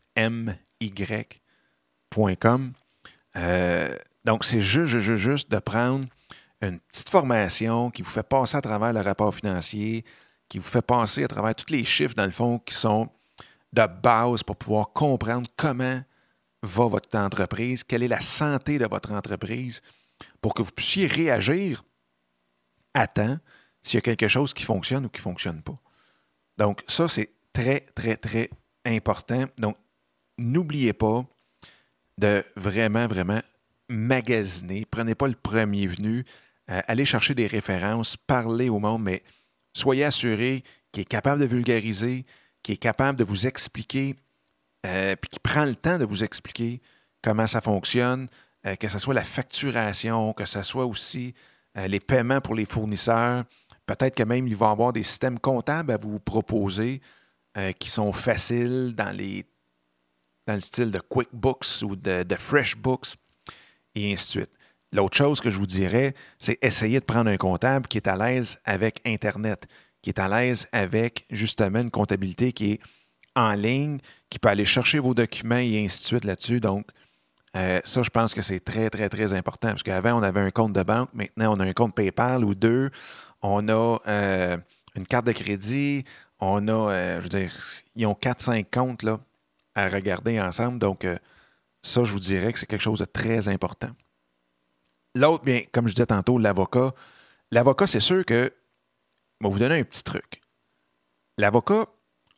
Euh, 3.37 3.97
donc, 4.25 4.45
c'est 4.45 4.61
juste, 4.61 4.99
juste, 4.99 5.17
juste 5.17 5.51
de 5.51 5.59
prendre 5.59 6.07
une 6.63 6.81
petite 6.81 7.11
formation 7.11 7.91
qui 7.91 8.03
vous 8.03 8.11
fait 8.11 8.23
passer 8.23 8.57
à 8.57 8.61
travers 8.61 8.93
le 8.93 9.01
rapport 9.01 9.35
financier, 9.35 10.05
qui 10.49 10.59
vous 10.59 10.69
fait 10.69 10.83
passer 10.83 11.25
à 11.25 11.29
travers 11.29 11.55
tous 11.55 11.73
les 11.73 11.85
chiffres, 11.85 12.15
dans 12.15 12.25
le 12.25 12.31
fond, 12.31 12.59
qui 12.59 12.75
sont 12.75 13.09
de 13.73 13.87
base 14.03 14.43
pour 14.43 14.57
pouvoir 14.57 14.93
comprendre 14.93 15.49
comment 15.57 16.03
va 16.63 16.87
votre 16.87 17.17
entreprise, 17.19 17.85
quelle 17.85 18.03
est 18.03 18.09
la 18.09 18.21
santé 18.21 18.79
de 18.79 18.87
votre 18.87 19.13
entreprise, 19.13 19.83
pour 20.41 20.55
que 20.55 20.63
vous 20.63 20.73
puissiez 20.73 21.07
réagir 21.07 21.85
à 22.95 23.07
temps 23.07 23.39
s'il 23.87 23.99
y 23.99 23.99
a 23.99 24.01
quelque 24.01 24.27
chose 24.27 24.53
qui 24.53 24.65
fonctionne 24.65 25.07
ou 25.07 25.09
qui 25.09 25.21
ne 25.21 25.23
fonctionne 25.23 25.63
pas. 25.63 25.79
Donc, 26.59 26.83
ça, 26.89 27.07
c'est 27.07 27.31
très, 27.53 27.81
très, 27.95 28.17
très 28.17 28.51
important. 28.85 29.45
Donc, 29.59 29.77
n'oubliez 30.39 30.93
pas 30.93 31.25
de 32.19 32.43
vraiment, 32.57 33.07
vraiment 33.07 33.41
magasiner. 33.89 34.85
Prenez 34.91 35.15
pas 35.15 35.29
le 35.29 35.37
premier 35.37 35.87
venu. 35.87 36.25
Euh, 36.69 36.81
allez 36.89 37.05
chercher 37.05 37.37
des 37.37 37.47
références, 37.47 38.17
parlez 38.17 38.69
au 38.69 38.81
monde, 38.81 39.05
mais 39.05 39.23
soyez 39.73 40.03
assuré 40.03 40.65
qu'il 40.91 41.03
est 41.03 41.05
capable 41.05 41.41
de 41.41 41.47
vulgariser, 41.47 42.27
qu'il 42.65 42.75
est 42.75 42.79
capable 42.79 43.17
de 43.17 43.23
vous 43.23 43.47
expliquer, 43.47 44.17
euh, 44.85 45.15
puis 45.15 45.31
qu'il 45.31 45.41
prend 45.41 45.65
le 45.65 45.77
temps 45.77 45.99
de 45.99 46.05
vous 46.05 46.25
expliquer 46.25 46.81
comment 47.23 47.47
ça 47.47 47.61
fonctionne, 47.61 48.27
euh, 48.67 48.75
que 48.75 48.89
ce 48.89 48.99
soit 48.99 49.15
la 49.15 49.23
facturation, 49.23 50.33
que 50.33 50.45
ce 50.45 50.65
soit 50.65 50.87
aussi 50.87 51.35
les 51.79 52.01
paiements 52.01 52.41
pour 52.41 52.55
les 52.55 52.65
fournisseurs. 52.65 53.45
Peut-être 53.87 54.15
que 54.15 54.23
même 54.23 54.47
il 54.47 54.57
va 54.57 54.71
avoir 54.71 54.93
des 54.93 55.03
systèmes 55.03 55.39
comptables 55.39 55.93
à 55.93 55.97
vous 55.97 56.19
proposer 56.19 57.01
qui 57.79 57.89
sont 57.89 58.13
faciles 58.13 58.95
dans, 58.95 59.17
les, 59.17 59.47
dans 60.47 60.55
le 60.55 60.61
style 60.61 60.91
de 60.91 61.01
QuickBooks 61.01 61.83
ou 61.83 61.97
de, 61.97 62.23
de 62.23 62.35
FreshBooks 62.35 63.15
et 63.95 64.13
ainsi 64.13 64.27
de 64.27 64.43
suite. 64.43 64.51
L'autre 64.93 65.17
chose 65.17 65.41
que 65.41 65.51
je 65.51 65.57
vous 65.57 65.67
dirais, 65.67 66.15
c'est 66.39 66.59
essayer 66.63 67.01
de 67.01 67.05
prendre 67.05 67.31
un 67.31 67.37
comptable 67.37 67.87
qui 67.89 67.97
est 67.99 68.09
à 68.09 68.17
l'aise 68.17 68.59
avec 68.65 69.01
Internet, 69.05 69.67
qui 70.03 70.11
est 70.11 70.19
à 70.19 70.29
l'aise 70.29 70.69
avec 70.73 71.27
justement 71.31 71.81
une 71.81 71.91
comptabilité 71.91 72.53
qui 72.53 72.73
est 72.73 72.81
en 73.35 73.53
ligne, 73.55 73.99
qui 74.31 74.39
peut 74.39 74.49
aller 74.49 74.65
chercher 74.65 74.99
vos 74.99 75.15
documents 75.15 75.57
et 75.57 75.85
ainsi 75.85 76.01
de 76.01 76.07
suite 76.07 76.25
là-dessus. 76.25 76.61
Donc, 76.61 76.87
euh, 77.57 77.81
ça, 77.85 78.03
je 78.03 78.11
pense 78.11 78.35
que 78.35 78.43
c'est 78.43 78.61
très, 78.61 78.91
très, 78.91 79.09
très 79.09 79.33
important. 79.33 79.69
Parce 79.69 79.83
qu'avant, 79.83 80.19
on 80.19 80.23
avait 80.23 80.41
un 80.41 80.51
compte 80.51 80.73
de 80.73 80.83
banque, 80.83 81.09
maintenant, 81.13 81.57
on 81.57 81.61
a 81.61 81.65
un 81.65 81.73
compte 81.73 81.95
PayPal 81.95 82.45
ou 82.45 82.55
deux. 82.55 82.91
On 83.49 83.69
a 83.69 83.99
euh, 84.09 84.57
une 84.97 85.07
carte 85.07 85.25
de 85.27 85.33
crédit. 85.33 86.05
On 86.41 86.67
a, 86.67 86.73
euh, 86.73 87.17
je 87.19 87.23
veux 87.23 87.29
dire, 87.29 87.53
ils 87.95 88.05
ont 88.07 88.15
4-5 88.15 88.67
comptes 88.73 89.07
à 89.77 89.89
regarder 89.89 90.41
ensemble. 90.41 90.81
Donc, 90.81 91.07
ça, 91.83 92.03
je 92.03 92.13
vous 92.13 92.19
dirais 92.19 92.53
que 92.53 92.59
c'est 92.59 92.67
quelque 92.67 92.83
chose 92.83 92.99
de 92.99 93.05
très 93.05 93.47
important. 93.47 93.91
L'autre, 95.15 95.45
bien, 95.45 95.61
comme 95.73 95.87
je 95.87 95.95
disais 95.95 96.07
tantôt, 96.07 96.39
l'avocat, 96.39 96.93
l'avocat, 97.53 97.87
c'est 97.87 98.01
sûr 98.01 98.25
que. 98.25 98.53
Je 99.41 99.47
vais 99.47 99.53
vous 99.53 99.59
donner 99.59 99.81
un 99.81 99.85
petit 99.85 100.03
truc. 100.03 100.41
L'avocat, 101.37 101.87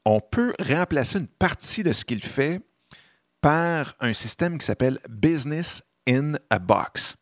on 0.04 0.20
peut 0.20 0.52
remplacer 0.60 1.18
une 1.18 1.28
partie 1.28 1.84
de 1.84 1.92
ce 1.92 2.04
qu'il 2.04 2.22
fait 2.22 2.60
par 3.40 3.94
un 4.00 4.12
système 4.12 4.58
qui 4.58 4.66
s'appelle 4.66 4.98
Business 5.08 5.82
in 6.08 6.34
a 6.50 6.58
Box. 6.58 7.16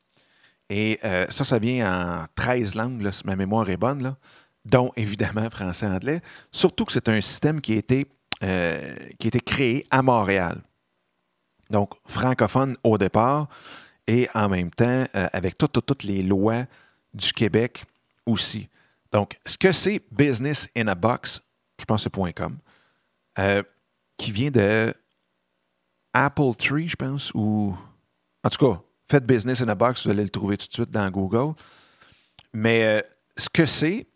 Et 0.68 0.98
euh, 1.04 1.26
ça, 1.28 1.44
ça 1.44 1.58
vient 1.58 2.22
en 2.22 2.26
13 2.34 2.74
langues, 2.74 3.10
si 3.12 3.26
ma 3.26 3.36
mémoire 3.36 3.68
est 3.70 3.76
bonne, 3.76 4.16
dont 4.64 4.92
évidemment 4.96 5.48
français 5.50 5.86
et 5.86 5.90
anglais. 5.90 6.20
Surtout 6.50 6.84
que 6.84 6.92
c'est 6.92 7.08
un 7.08 7.20
système 7.20 7.60
qui 7.60 7.74
a, 7.74 7.76
été, 7.76 8.06
euh, 8.42 8.96
qui 9.18 9.26
a 9.26 9.28
été 9.28 9.40
créé 9.40 9.86
à 9.90 10.02
Montréal. 10.02 10.60
Donc, 11.70 11.94
francophone 12.06 12.76
au 12.84 12.96
départ 12.98 13.48
et 14.06 14.28
en 14.34 14.48
même 14.48 14.70
temps 14.70 15.04
euh, 15.14 15.28
avec 15.32 15.58
toutes, 15.58 15.84
toutes 15.84 16.04
les 16.04 16.22
lois 16.22 16.64
du 17.12 17.32
Québec 17.32 17.84
aussi. 18.24 18.68
Donc, 19.12 19.36
ce 19.46 19.56
que 19.56 19.72
c'est 19.72 20.02
Business 20.10 20.68
in 20.76 20.86
a 20.88 20.94
Box, 20.94 21.42
je 21.78 21.84
pense 21.84 22.04
que 22.04 22.10
c'est 22.14 22.34
.com, 22.34 22.58
qui 24.16 24.32
vient 24.32 24.50
de 24.50 24.94
Apple 26.12 26.54
Tree, 26.58 26.88
je 26.88 26.96
pense, 26.96 27.30
ou 27.34 27.76
en 28.42 28.48
tout 28.48 28.64
cas, 28.64 28.80
faites 29.08 29.26
Business 29.26 29.60
in 29.60 29.68
a 29.68 29.74
Box, 29.74 30.04
vous 30.04 30.10
allez 30.10 30.24
le 30.24 30.30
trouver 30.30 30.56
tout 30.56 30.68
de 30.68 30.72
suite 30.72 30.90
dans 30.90 31.08
Google. 31.10 31.54
Mais 32.52 32.84
euh, 32.84 33.00
ce 33.36 33.48
que 33.48 33.66
c'est, 33.66 34.06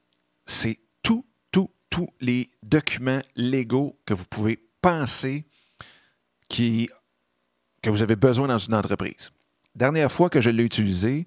c'est 0.44 0.78
tout, 1.02 1.24
tout, 1.50 1.70
tous 1.90 2.08
les 2.20 2.48
documents 2.62 3.20
légaux 3.36 3.98
que 4.04 4.14
vous 4.14 4.24
pouvez 4.24 4.58
penser 4.80 5.44
que 6.50 7.90
vous 7.90 8.02
avez 8.02 8.16
besoin 8.16 8.48
dans 8.48 8.58
une 8.58 8.74
entreprise. 8.74 9.30
Dernière 9.74 10.10
fois 10.10 10.28
que 10.28 10.40
je 10.40 10.50
l'ai 10.50 10.64
utilisé, 10.64 11.26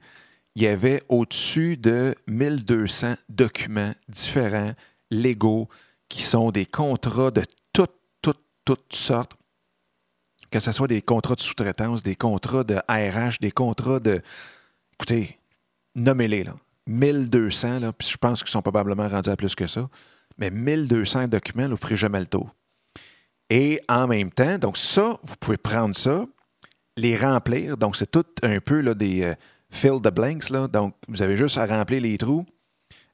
il 0.55 0.63
y 0.63 0.67
avait 0.67 1.01
au-dessus 1.09 1.77
de 1.77 2.15
1200 2.27 3.15
documents 3.29 3.93
différents, 4.07 4.73
légaux, 5.09 5.69
qui 6.09 6.21
sont 6.21 6.51
des 6.51 6.65
contrats 6.65 7.31
de 7.31 7.43
toutes, 7.71 7.95
toutes, 8.21 8.43
toutes 8.65 8.93
sortes 8.93 9.33
que 10.53 10.59
ce 10.59 10.71
soit 10.71 10.87
des 10.87 11.01
contrats 11.01 11.33
de 11.33 11.41
sous-traitance, 11.41 12.03
des 12.03 12.15
contrats 12.15 12.63
de 12.63 12.75
RH, 12.87 13.39
des 13.41 13.49
contrats 13.49 13.99
de. 13.99 14.21
Écoutez, 14.93 15.39
nommez-les, 15.95 16.43
là. 16.43 16.53
1200, 16.85 17.79
là, 17.79 17.91
puis 17.91 18.07
je 18.07 18.17
pense 18.17 18.43
qu'ils 18.43 18.51
sont 18.51 18.61
probablement 18.61 19.07
rendus 19.07 19.31
à 19.31 19.35
plus 19.35 19.55
que 19.55 19.65
ça. 19.65 19.89
Mais 20.37 20.51
1200 20.51 21.27
documents, 21.27 21.63
vous 21.63 21.71
ne 21.71 21.75
ferez 21.75 21.95
jamais 21.95 22.19
le 22.19 22.27
tour. 22.27 22.53
Et 23.49 23.81
en 23.89 24.05
même 24.05 24.29
temps, 24.29 24.59
donc 24.59 24.77
ça, 24.77 25.17
vous 25.23 25.35
pouvez 25.39 25.57
prendre 25.57 25.95
ça, 25.95 26.25
les 26.97 27.15
remplir. 27.15 27.75
Donc, 27.75 27.95
c'est 27.95 28.11
tout 28.11 28.25
un 28.43 28.59
peu 28.59 28.81
là, 28.81 28.93
des 28.93 29.23
euh, 29.23 29.33
fill 29.71 30.01
the 30.03 30.13
blanks. 30.13 30.51
Là. 30.51 30.67
Donc, 30.67 30.93
vous 31.07 31.23
avez 31.23 31.35
juste 31.35 31.57
à 31.57 31.65
remplir 31.65 32.01
les 32.01 32.17
trous 32.19 32.45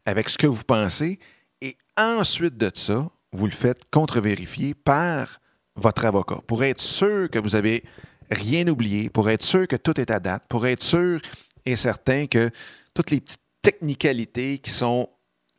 avec 0.06 0.28
ce 0.28 0.38
que 0.38 0.48
vous 0.48 0.64
pensez. 0.64 1.20
Et 1.62 1.78
ensuite 1.98 2.58
de 2.58 2.70
ça, 2.74 3.08
vous 3.32 3.46
le 3.46 3.52
faites 3.52 3.90
contre-vérifier 3.92 4.74
par 4.74 5.40
votre 5.80 6.06
avocat, 6.06 6.38
pour 6.48 6.64
être 6.64 6.82
sûr 6.82 7.30
que 7.30 7.40
vous 7.40 7.50
n'avez 7.50 7.84
rien 8.30 8.68
oublié, 8.68 9.10
pour 9.10 9.30
être 9.30 9.44
sûr 9.44 9.68
que 9.68 9.76
tout 9.76 10.00
est 10.00 10.12
à 10.12 10.20
date, 10.20 10.44
pour 10.48 10.68
être 10.68 10.84
sûr 10.84 11.20
et 11.66 11.76
certain 11.76 12.28
que 12.28 12.52
toutes 12.94 13.12
les 13.12 13.22
petites 13.22 13.42
technicalités 13.62 14.60
qui 14.60 14.72
sont 14.72 15.10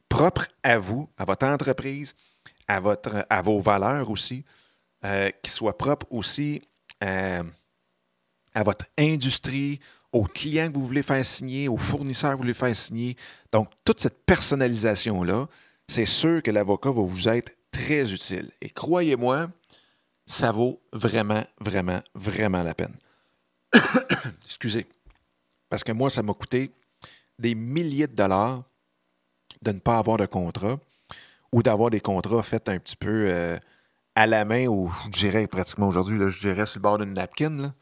propres 0.09 0.47
à 0.63 0.79
vous, 0.79 1.09
à 1.17 1.25
votre 1.25 1.47
entreprise, 1.47 2.15
à, 2.69 2.81
votre, 2.81 3.27
à 3.29 3.43
vos 3.43 3.61
valeurs 3.61 4.11
aussi, 4.11 4.45
euh, 5.05 5.31
qui 5.43 5.51
soient 5.51 5.77
propres 5.77 6.07
aussi 6.11 6.63
euh, 7.03 7.43
à 8.55 8.63
votre 8.63 8.87
industrie, 8.99 9.81
aux 10.13 10.25
clients 10.25 10.71
que 10.71 10.77
vous 10.77 10.87
voulez 10.87 11.03
faire 11.03 11.25
signer, 11.25 11.69
aux 11.69 11.77
fournisseurs 11.77 12.33
que 12.33 12.37
vous 12.37 12.43
voulez 12.43 12.55
faire 12.55 12.75
signer. 12.75 13.17
Donc, 13.53 13.71
toute 13.85 14.01
cette 14.01 14.25
personnalisation-là, 14.25 15.49
c'est 15.87 16.07
sûr 16.07 16.43
que 16.43 16.51
l'avocat 16.51 16.91
va 16.91 17.03
vous 17.03 17.29
être 17.29 17.53
très 17.71 18.13
utile. 18.13 18.51
Et 18.61 18.71
croyez-moi, 18.71 19.49
ça 20.31 20.53
vaut 20.53 20.81
vraiment, 20.93 21.45
vraiment, 21.59 22.01
vraiment 22.15 22.63
la 22.63 22.73
peine. 22.73 22.95
Excusez. 24.45 24.87
Parce 25.69 25.83
que 25.83 25.91
moi, 25.91 26.09
ça 26.09 26.23
m'a 26.23 26.35
coûté 26.35 26.71
des 27.37 27.57
milliers 27.57 28.07
de 28.07 28.15
dollars 28.15 28.63
de 29.61 29.73
ne 29.73 29.81
pas 29.81 29.99
avoir 29.99 30.19
de 30.19 30.27
contrat 30.27 30.79
ou 31.51 31.65
d'avoir 31.65 31.91
des 31.91 31.99
contrats 32.01 32.45
faits 32.45 32.69
un 32.69 32.79
petit 32.79 32.95
peu 32.95 33.27
euh, 33.29 33.59
à 34.15 34.29
la 34.29 34.45
main 34.45 34.69
ou 34.69 34.93
je 35.07 35.19
dirais 35.19 35.49
pratiquement 35.49 35.89
aujourd'hui, 35.89 36.17
je 36.29 36.39
dirais 36.39 36.65
sur 36.65 36.79
le 36.79 36.83
bord 36.83 36.99
d'une 36.99 37.15
napkin. 37.15 37.75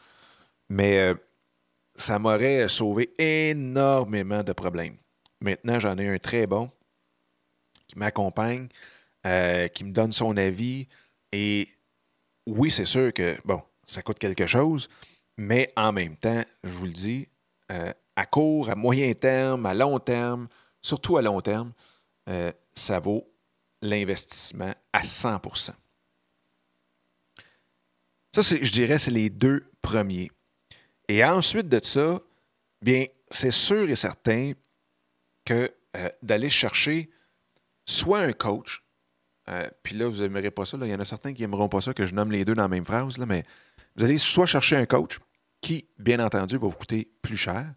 Mais 0.71 0.99
euh, 1.01 1.15
ça 1.97 2.19
m'aurait 2.19 2.67
sauvé 2.71 3.13
énormément 3.19 4.43
de 4.43 4.55
problèmes. 4.55 4.97
Maintenant, 5.43 5.79
j'en 5.79 5.99
ai 5.99 6.09
un 6.09 6.19
très 6.19 6.47
bon 6.47 6.71
qui 7.89 7.99
m'accompagne, 7.99 8.69
euh, 9.27 9.69
qui 9.69 9.85
me 9.85 9.93
donne 9.93 10.13
son 10.13 10.35
avis 10.39 10.89
et 11.33 11.69
oui, 12.49 12.71
c'est 12.71 12.87
sûr 12.87 13.13
que, 13.13 13.37
ça 13.85 14.03
coûte 14.03 14.19
quelque 14.19 14.47
chose, 14.47 14.89
mais 15.37 15.73
en 15.77 15.93
même 15.93 16.17
temps, 16.17 16.43
je 16.65 16.71
vous 16.71 16.87
le 16.87 16.93
dis, 16.93 17.29
euh, 17.71 17.93
à 18.17 18.27
court, 18.27 18.71
à 18.71 18.75
moyen 18.75 19.13
terme, 19.15 19.67
à 19.67 19.75
long 19.75 19.99
terme, 19.99 20.49
surtout 20.81 21.19
à 21.19 21.23
long 21.23 21.41
terme, 21.41 21.73
euh, 22.29 22.53
ça 22.75 23.01
vaut 23.01 23.31
l'investissement 23.83 24.75
à 24.93 25.03
100% 25.03 25.73
Ça, 28.35 28.43
je 28.43 28.73
dirais, 28.73 28.99
c'est 28.99 29.11
les 29.11 29.31
deux 29.31 29.71
premiers. 29.83 30.31
Et 31.07 31.25
ensuite 31.25 31.69
de 31.69 31.81
ça, 31.83 32.21
bien, 32.83 33.05
c'est 33.31 33.51
sûr 33.51 33.89
et 33.89 33.97
certain 33.97 34.53
que 35.45 35.71
euh, 35.97 36.09
d'aller 36.23 36.51
chercher 36.51 37.11
soit 37.87 38.21
un 38.21 38.33
coach, 38.33 38.83
euh, 39.49 39.69
puis 39.83 39.97
là, 39.97 40.09
vous 40.09 40.21
n'aimerez 40.21 40.51
pas 40.51 40.65
ça. 40.65 40.77
Il 40.81 40.89
y 40.89 40.95
en 40.95 41.01
a 41.01 41.05
certains 41.05 41.33
qui 41.33 41.43
n'aimeront 41.43 41.69
pas 41.69 41.81
ça 41.81 41.95
que 41.95 42.07
je 42.07 42.15
nomme 42.15 42.31
les 42.31 42.45
deux 42.45 42.55
dans 42.55 42.63
la 42.63 42.69
même 42.69 42.85
phrase. 42.85 43.19
Là, 43.19 43.27
mais 43.27 43.45
vous 43.97 44.05
allez 44.05 44.19
soit 44.19 44.47
chercher 44.47 44.77
un 44.77 44.87
coach 44.87 45.19
qui, 45.61 45.89
bien 45.99 46.25
entendu, 46.25 46.57
va 46.57 46.69
vous 46.69 46.77
coûter 46.77 47.11
plus 47.23 47.37
cher, 47.37 47.73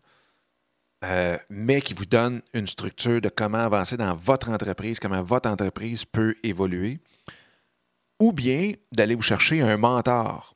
euh, 1.03 1.37
mais 1.49 1.81
qui 1.81 1.93
vous 1.93 2.05
donne 2.05 2.41
une 2.53 2.67
structure 2.67 3.21
de 3.21 3.29
comment 3.29 3.57
avancer 3.57 3.97
dans 3.97 4.15
votre 4.15 4.49
entreprise, 4.49 4.99
comment 4.99 5.23
votre 5.23 5.49
entreprise 5.49 6.05
peut 6.05 6.35
évoluer, 6.43 6.99
ou 8.19 8.33
bien 8.33 8.73
d'aller 8.91 9.15
vous 9.15 9.21
chercher 9.21 9.61
un 9.61 9.77
mentor. 9.77 10.55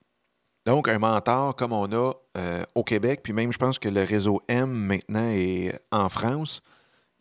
Donc, 0.65 0.87
un 0.87 0.99
mentor 0.99 1.55
comme 1.55 1.73
on 1.73 1.91
a 1.93 2.11
euh, 2.37 2.63
au 2.75 2.83
Québec, 2.83 3.21
puis 3.23 3.33
même 3.33 3.53
je 3.53 3.57
pense 3.57 3.79
que 3.79 3.89
le 3.89 4.03
réseau 4.03 4.41
M 4.47 4.69
maintenant 4.69 5.29
est 5.29 5.79
en 5.91 6.09
France. 6.09 6.61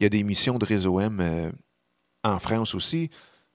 Il 0.00 0.02
y 0.02 0.06
a 0.06 0.10
des 0.10 0.24
missions 0.24 0.58
de 0.58 0.64
réseau 0.64 0.98
M 0.98 1.52
en 2.24 2.38
France 2.38 2.74
aussi. 2.74 3.10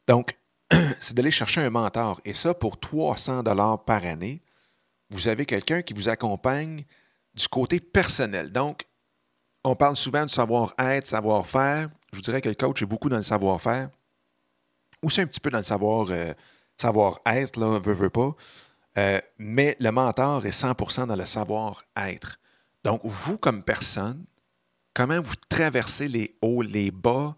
Donc, 0.10 0.40
c'est 1.00 1.14
d'aller 1.14 1.30
chercher 1.30 1.62
un 1.62 1.70
mentor. 1.70 2.20
Et 2.26 2.34
ça, 2.34 2.56
pour 2.56 2.80
300 2.80 3.44
dollars 3.44 3.86
par 3.86 4.04
année, 4.04 4.42
vous 5.12 5.28
avez 5.28 5.46
quelqu'un 5.46 5.84
qui 5.84 5.94
vous 5.94 6.10
accompagne 6.10 6.84
du 7.36 7.48
côté 7.48 7.80
personnel. 7.80 8.52
Donc, 8.52 8.88
on 9.64 9.76
parle 9.76 9.96
souvent 9.96 10.26
du 10.26 10.34
savoir-être, 10.34 11.06
savoir-faire. 11.06 11.92
Je 12.12 12.18
vous 12.18 12.24
dirais 12.24 12.42
que 12.42 12.50
le 12.50 12.56
coach 12.56 12.82
est 12.82 12.88
beaucoup 12.88 13.08
dans 13.08 13.18
le 13.18 13.22
savoir-faire. 13.22 13.92
Ou 15.04 15.12
c'est 15.12 15.22
un 15.22 15.28
petit 15.28 15.40
peu 15.40 15.52
dans 15.52 15.60
le 15.60 15.64
savoir, 15.64 16.08
euh, 16.10 16.34
savoir-être, 16.76 17.60
là, 17.60 17.78
veut, 17.78 17.94
veut 17.94 18.10
pas. 18.10 18.36
Euh, 18.98 19.22
mais 19.38 19.78
le 19.80 19.92
mentor 19.92 20.44
est 20.48 20.60
100% 20.60 21.06
dans 21.06 21.16
le 21.16 21.28
savoir-être. 21.28 22.40
Donc, 22.84 23.02
vous, 23.04 23.38
comme 23.38 23.62
personne, 23.62 24.26
comment 24.96 25.22
vous 25.22 25.36
traversez 25.50 26.08
les 26.08 26.36
hauts, 26.42 26.64
les 26.64 26.90
bas 26.90 27.36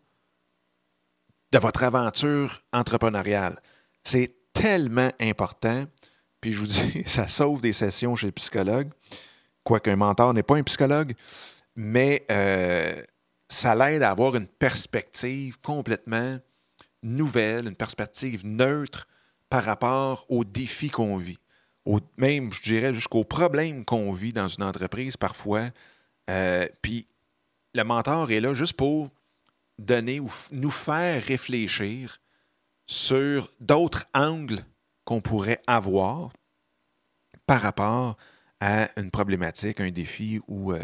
de 1.51 1.59
votre 1.59 1.83
aventure 1.83 2.59
entrepreneuriale. 2.71 3.61
C'est 4.03 4.35
tellement 4.53 5.09
important. 5.19 5.85
Puis 6.39 6.53
je 6.53 6.59
vous 6.59 6.67
dis, 6.67 7.03
ça 7.05 7.27
sauve 7.27 7.61
des 7.61 7.73
sessions 7.73 8.15
chez 8.15 8.27
le 8.27 8.31
psychologue. 8.33 8.89
Quoique 9.63 9.89
un 9.89 9.95
mentor 9.95 10.33
n'est 10.33 10.43
pas 10.43 10.55
un 10.55 10.63
psychologue, 10.63 11.13
mais 11.75 12.25
euh, 12.31 13.01
ça 13.47 13.75
l'aide 13.75 14.01
à 14.01 14.09
avoir 14.09 14.35
une 14.35 14.47
perspective 14.47 15.59
complètement 15.59 16.39
nouvelle, 17.03 17.67
une 17.67 17.75
perspective 17.75 18.45
neutre 18.45 19.07
par 19.49 19.63
rapport 19.63 20.25
aux 20.29 20.43
défis 20.43 20.89
qu'on 20.89 21.17
vit. 21.17 21.37
même, 22.17 22.51
je 22.51 22.61
dirais, 22.63 22.93
jusqu'aux 22.93 23.23
problèmes 23.23 23.85
qu'on 23.85 24.13
vit 24.13 24.33
dans 24.33 24.47
une 24.47 24.63
entreprise 24.63 25.17
parfois. 25.17 25.69
Euh, 26.29 26.67
puis 26.81 27.07
le 27.75 27.83
mentor 27.83 28.31
est 28.31 28.39
là 28.39 28.53
juste 28.53 28.73
pour 28.73 29.09
donner 29.81 30.19
ou 30.19 30.31
nous 30.51 30.71
faire 30.71 31.23
réfléchir 31.23 32.21
sur 32.87 33.49
d'autres 33.59 34.05
angles 34.13 34.65
qu'on 35.05 35.21
pourrait 35.21 35.61
avoir 35.67 36.31
par 37.45 37.61
rapport 37.61 38.17
à 38.59 38.89
une 38.99 39.11
problématique, 39.11 39.79
un 39.79 39.91
défi 39.91 40.39
ou 40.47 40.73
euh, 40.73 40.79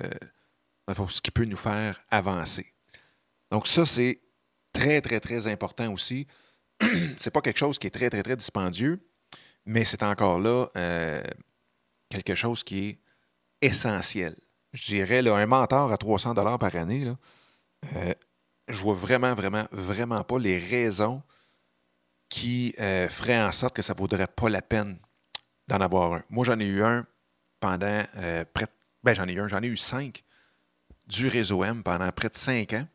ce 1.10 1.22
qui 1.22 1.32
peut 1.32 1.46
nous 1.46 1.58
faire 1.58 2.00
avancer. 2.10 2.74
Donc 3.52 3.68
ça, 3.68 3.86
c'est 3.86 4.20
très, 4.74 5.02
très, 5.02 5.20
très 5.20 5.48
important 5.48 5.94
aussi. 5.94 6.28
c'est 7.18 7.32
pas 7.32 7.42
quelque 7.42 7.58
chose 7.58 7.80
qui 7.80 7.88
est 7.88 7.92
très, 7.92 8.10
très, 8.10 8.24
très 8.24 8.36
dispendieux, 8.36 9.00
mais 9.66 9.86
c'est 9.86 10.04
encore 10.04 10.40
là 10.40 10.68
euh, 10.76 11.24
quelque 12.10 12.36
chose 12.36 12.64
qui 12.64 12.88
est 12.88 13.00
essentiel. 13.62 14.36
Je 14.74 14.86
dirais, 14.88 15.28
un 15.28 15.46
mentor 15.46 15.92
à 15.92 15.98
300 15.98 16.34
dollars 16.34 16.60
par 16.60 16.76
année, 16.76 17.12
euh, 17.96 18.14
je 18.68 18.82
vois 18.82 18.94
vraiment, 18.94 19.34
vraiment, 19.34 19.66
vraiment 19.72 20.24
pas 20.24 20.40
les 20.40 20.60
raisons 20.60 21.22
qui 22.30 22.76
euh, 22.80 23.08
feraient 23.08 23.42
en 23.42 23.52
sorte 23.52 23.76
que 23.76 23.82
ça 23.82 23.94
ne 23.94 23.98
vaudrait 23.98 24.28
pas 24.28 24.50
la 24.50 24.62
peine 24.62 24.98
d'en 25.68 25.80
avoir 25.80 26.14
un. 26.14 26.24
Moi, 26.30 26.46
j'en 26.46 26.60
ai 26.60 26.66
eu 26.66 26.84
un 26.84 27.06
pendant 27.60 28.04
euh, 28.18 28.46
près 28.54 28.68
ben, 29.04 29.14
j'en 29.14 29.28
ai 29.28 29.34
eu 29.34 29.40
un, 29.40 29.48
j'en 29.48 29.62
ai 29.62 29.68
eu 29.68 29.78
cinq 29.78 30.24
du 31.06 31.28
réseau 31.28 31.64
M 31.64 31.82
pendant 31.84 32.12
près 32.12 32.28
de 32.28 32.36
cinq 32.36 32.74
ans. 32.74 32.88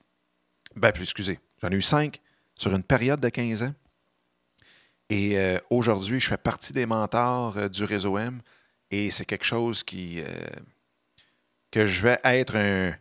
Ben, 0.76 0.92
puis 0.92 1.04
excusez, 1.04 1.40
j'en 1.62 1.70
ai 1.70 1.76
eu 1.76 1.82
cinq 1.82 2.20
sur 2.54 2.74
une 2.74 2.82
période 2.82 3.20
de 3.20 3.30
15 3.30 3.62
ans. 3.62 3.74
Et 5.08 5.38
euh, 5.38 5.58
aujourd'hui, 5.70 6.20
je 6.20 6.28
fais 6.28 6.36
partie 6.36 6.72
des 6.72 6.84
mentors 6.84 7.70
du 7.70 7.84
réseau 7.84 8.18
M 8.18 8.42
et 8.90 9.10
c'est 9.10 9.24
quelque 9.24 9.44
chose 9.44 9.82
qui 9.82 10.22
que 11.70 11.86
je 11.86 12.02
vais 12.02 12.20
être 12.24 12.56
un, 12.56 12.92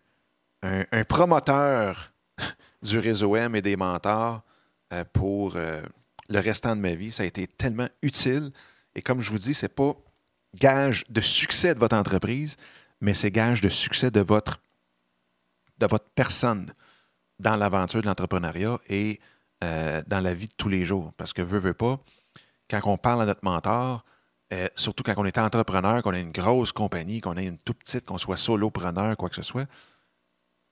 un 0.62 1.04
promoteur 1.04 2.11
du 2.82 3.00
réseau 3.00 3.36
M 3.36 3.56
et 3.56 3.62
des 3.62 3.76
mentors 3.76 4.42
pour 5.14 5.56
le 5.56 6.40
restant 6.40 6.76
de 6.76 6.82
ma 6.82 6.96
vie. 6.96 7.12
Ça 7.12 7.24
a 7.24 7.26
été 7.26 7.48
tellement 7.48 7.88
utile. 8.02 8.52
Et 8.96 9.02
comme 9.02 9.22
je 9.22 9.32
vous 9.32 9.38
dis, 9.38 9.54
ce 9.54 9.66
n'est 9.66 9.70
pas 9.70 9.96
gage 10.56 11.06
de 11.10 11.22
succès 11.22 11.74
de 11.74 11.80
votre 11.80 11.96
entreprise, 11.96 12.58
mais 13.00 13.14
c'est 13.14 13.32
gage 13.32 13.62
de 13.62 13.70
succès 13.70 14.12
de 14.12 14.22
votre, 14.22 14.60
personne 16.16 16.72
dans 17.40 17.56
l'aventure 17.56 18.02
de 18.02 18.08
l'entrepreneuriat 18.08 18.80
et 18.88 19.20
euh, 19.64 20.04
dans 20.06 20.22
la 20.22 20.34
vie 20.34 20.48
de 20.48 20.54
tous 20.56 20.70
les 20.70 20.86
jours. 20.86 21.12
Parce 21.18 21.34
que 21.34 21.42
veut, 21.42 21.60
veut 21.60 21.74
pas, 21.74 22.00
quand 22.70 22.82
on 22.86 22.98
parle 22.98 23.24
à 23.24 23.26
notre 23.26 23.44
mentor, 23.44 24.06
euh, 24.54 24.68
surtout 24.76 25.04
quand 25.04 25.14
on 25.18 25.26
est 25.26 25.38
entrepreneur, 25.38 26.04
qu'on 26.04 26.14
a 26.14 26.20
une 26.20 26.32
grosse 26.32 26.72
compagnie, 26.72 27.22
qu'on 27.22 27.38
a 27.38 27.42
une 27.42 27.58
toute 27.58 27.80
petite, 27.80 28.06
qu'on 28.06 28.18
soit 28.18 28.38
solopreneur, 28.38 29.18
quoi 29.18 29.30
que 29.30 29.36
ce 29.36 29.42
soit, 29.42 29.66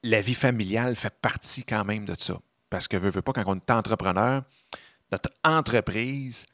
la 0.04 0.22
vie 0.22 0.34
familiale 0.34 0.96
fait 0.96 1.14
partie 1.22 1.64
quand 1.64 1.86
même 1.86 2.06
de 2.06 2.16
ça. 2.18 2.40
Parce 2.70 2.88
que 2.88 2.98
veut, 2.98 3.10
veut 3.10 3.22
pas, 3.22 3.34
quand 3.34 3.44
on 3.48 3.56
est 3.56 3.72
entrepreneur, 3.72 4.44
notre 5.12 5.32
entreprise 5.44 6.46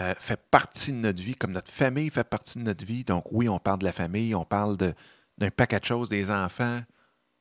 euh, 0.00 0.14
fait 0.18 0.40
partie 0.50 0.90
de 0.90 0.96
notre 0.96 1.22
vie, 1.22 1.34
comme 1.34 1.52
notre 1.52 1.70
famille 1.70 2.10
fait 2.10 2.24
partie 2.24 2.58
de 2.58 2.64
notre 2.64 2.84
vie. 2.84 3.04
Donc 3.04 3.30
oui, 3.30 3.48
on 3.48 3.58
parle 3.58 3.80
de 3.80 3.84
la 3.84 3.92
famille, 3.92 4.34
on 4.34 4.44
parle 4.44 4.76
d'un 4.76 5.50
paquet 5.50 5.78
de 5.78 5.84
choses, 5.84 6.08
des 6.08 6.30
enfants, 6.30 6.82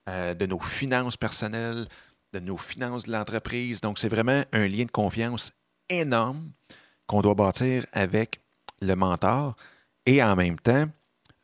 euh, 0.09 0.33
de 0.33 0.45
nos 0.45 0.59
finances 0.59 1.17
personnelles, 1.17 1.87
de 2.33 2.39
nos 2.39 2.57
finances 2.57 3.03
de 3.03 3.11
l'entreprise. 3.11 3.81
Donc 3.81 3.99
c'est 3.99 4.09
vraiment 4.09 4.43
un 4.51 4.67
lien 4.67 4.85
de 4.85 4.91
confiance 4.91 5.51
énorme 5.89 6.51
qu'on 7.07 7.21
doit 7.21 7.35
bâtir 7.35 7.85
avec 7.93 8.39
le 8.81 8.95
mentor. 8.95 9.55
Et 10.05 10.21
en 10.21 10.35
même 10.35 10.59
temps, 10.59 10.87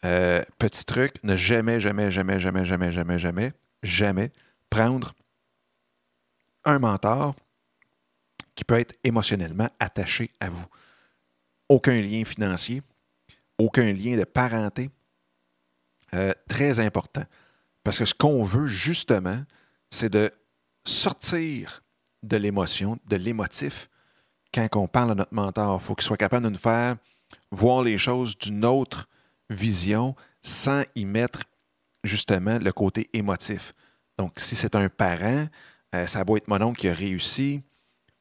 euh, 0.05 0.43
petit 0.59 0.85
truc, 0.85 1.23
ne 1.23 1.35
jamais, 1.35 1.79
jamais, 1.79 2.11
jamais, 2.11 2.39
jamais, 2.39 2.65
jamais, 2.65 2.91
jamais, 2.91 3.19
jamais, 3.19 3.51
jamais 3.83 4.31
prendre 4.69 5.13
un 6.65 6.79
mentor 6.79 7.35
qui 8.55 8.63
peut 8.63 8.79
être 8.79 8.95
émotionnellement 9.03 9.69
attaché 9.79 10.31
à 10.39 10.49
vous. 10.49 10.65
Aucun 11.69 12.01
lien 12.01 12.25
financier, 12.25 12.81
aucun 13.57 13.91
lien 13.91 14.17
de 14.17 14.23
parenté. 14.23 14.89
Euh, 16.13 16.33
très 16.47 16.79
important. 16.79 17.23
Parce 17.83 17.99
que 17.99 18.05
ce 18.05 18.13
qu'on 18.13 18.43
veut, 18.43 18.67
justement, 18.67 19.43
c'est 19.91 20.09
de 20.09 20.31
sortir 20.85 21.83
de 22.23 22.37
l'émotion, 22.37 22.97
de 23.05 23.17
l'émotif, 23.17 23.89
quand 24.53 24.67
on 24.75 24.87
parle 24.87 25.11
à 25.11 25.15
notre 25.15 25.33
mentor. 25.33 25.79
Il 25.81 25.85
faut 25.85 25.95
qu'il 25.95 26.05
soit 26.05 26.17
capable 26.17 26.45
de 26.45 26.49
nous 26.49 26.57
faire 26.57 26.97
voir 27.51 27.83
les 27.83 27.97
choses 27.97 28.37
d'une 28.37 28.65
autre 28.65 29.07
vision 29.49 30.15
sans 30.41 30.83
y 30.95 31.05
mettre 31.05 31.41
justement 32.07 32.57
le 32.57 32.71
côté 32.71 33.09
émotif. 33.13 33.73
Donc, 34.17 34.33
si 34.37 34.55
c'est 34.55 34.75
un 34.75 34.89
parent, 34.89 35.47
euh, 35.95 36.07
ça 36.07 36.23
va 36.23 36.37
être 36.37 36.47
mon 36.47 36.61
oncle 36.61 36.79
qui 36.79 36.89
a 36.89 36.93
réussi, 36.93 37.61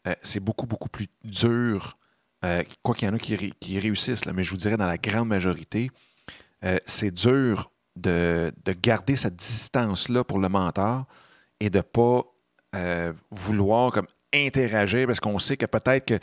euh, 0.06 0.14
c'est 0.22 0.40
beaucoup, 0.40 0.66
beaucoup 0.66 0.88
plus 0.88 1.08
dur. 1.24 1.96
Euh, 2.44 2.62
quoi 2.82 2.94
qu'il 2.94 3.08
y 3.08 3.10
en 3.10 3.14
a 3.14 3.18
qui, 3.18 3.78
réussissent, 3.78 4.26
mais 4.26 4.44
je 4.44 4.50
vous 4.50 4.56
dirais 4.56 4.76
dans 4.76 4.86
la 4.86 4.98
grande 4.98 5.28
majorité, 5.28 5.90
c'est 6.84 7.12
dur 7.12 7.70
de, 7.94 8.52
garder 8.82 9.14
cette 9.14 9.36
distance-là 9.36 10.24
pour 10.24 10.40
le 10.40 10.48
mentor 10.48 11.04
et 11.60 11.70
de 11.70 11.78
ne 11.78 11.82
pas 11.82 12.24
vouloir 13.30 13.92
comme 13.92 14.08
interagir 14.34 15.06
parce 15.06 15.20
qu'on 15.20 15.38
sait 15.38 15.56
que 15.56 15.66
peut-être 15.66 16.06
que 16.06 16.18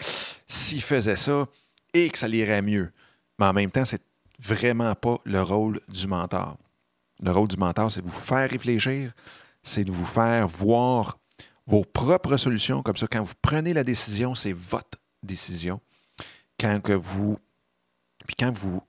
s'il 0.46 0.82
faisait 0.82 1.16
ça 1.16 1.48
et 1.94 2.10
que 2.10 2.18
ça 2.18 2.28
l'irait 2.28 2.62
mieux. 2.62 2.92
Mais 3.40 3.46
en 3.46 3.54
même 3.54 3.72
temps, 3.72 3.86
c'est 3.86 4.02
vraiment 4.38 4.94
pas 4.96 5.18
le 5.24 5.42
rôle 5.42 5.80
du 5.88 6.08
mentor. 6.08 6.58
Le 7.24 7.32
rôle 7.32 7.48
du 7.48 7.56
mentor, 7.56 7.90
c'est 7.90 8.02
de 8.02 8.08
vous 8.08 8.12
faire 8.12 8.50
réfléchir, 8.50 9.14
c'est 9.64 9.86
de 9.86 9.92
vous 9.92 10.06
faire 10.06 10.46
voir 10.48 11.20
vos 11.66 11.86
propres 11.86 12.36
solutions. 12.36 12.84
Comme 12.84 12.98
ça, 12.98 13.08
quand 13.08 13.24
vous 13.24 13.34
prenez 13.42 13.74
la 13.74 13.86
décision, 13.86 14.36
c'est 14.36 14.52
votre 14.52 15.00
décision. 15.24 15.80
Quand 16.60 16.82
que 16.82 16.92
vous, 16.92 17.40
puis 18.28 18.36
quand 18.38 18.52
vous 18.52 18.82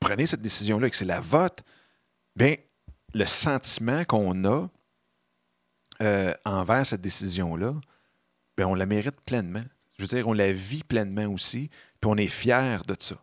prenez 0.00 0.26
cette 0.26 0.40
décision-là 0.40 0.86
et 0.86 0.90
que 0.90 0.96
c'est 0.96 1.04
la 1.04 1.20
vôtre, 1.20 1.62
bien, 2.34 2.54
le 3.12 3.26
sentiment 3.26 4.04
qu'on 4.06 4.44
a 4.44 4.68
euh, 6.00 6.34
envers 6.46 6.86
cette 6.86 7.02
décision-là, 7.02 7.74
bien, 8.56 8.66
on 8.66 8.74
la 8.74 8.86
mérite 8.86 9.20
pleinement. 9.26 9.62
Je 9.98 10.04
veux 10.04 10.08
dire, 10.08 10.26
on 10.26 10.32
la 10.32 10.52
vit 10.52 10.82
pleinement 10.82 11.26
aussi, 11.26 11.68
puis 12.00 12.10
on 12.10 12.16
est 12.16 12.28
fier 12.28 12.82
de 12.86 12.96
ça. 12.98 13.16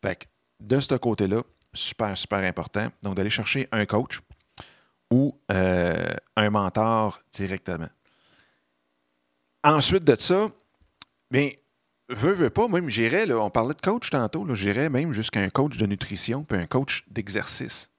Fait 0.00 0.16
que, 0.16 0.26
de 0.60 0.78
ce 0.78 0.94
côté-là, 0.94 1.42
super, 1.72 2.16
super 2.16 2.38
important. 2.44 2.88
Donc, 3.02 3.16
d'aller 3.16 3.30
chercher 3.30 3.68
un 3.72 3.86
coach 3.86 4.20
ou 5.10 5.36
euh, 5.50 6.14
un 6.36 6.50
mentor 6.50 7.20
directement. 7.32 7.88
Ensuite 9.62 10.04
de 10.04 10.16
ça, 10.16 10.50
bien, 11.30 11.50
veux, 12.08 12.32
veux 12.32 12.50
pas, 12.50 12.68
même 12.68 12.88
j'irais, 12.88 13.30
on 13.32 13.50
parlait 13.50 13.74
de 13.74 13.80
coach 13.80 14.10
tantôt, 14.10 14.46
j'irais 14.54 14.88
même 14.88 15.12
jusqu'à 15.12 15.40
un 15.40 15.50
coach 15.50 15.76
de 15.76 15.86
nutrition 15.86 16.44
puis 16.44 16.58
un 16.58 16.66
coach 16.66 17.04
d'exercice. 17.10 17.90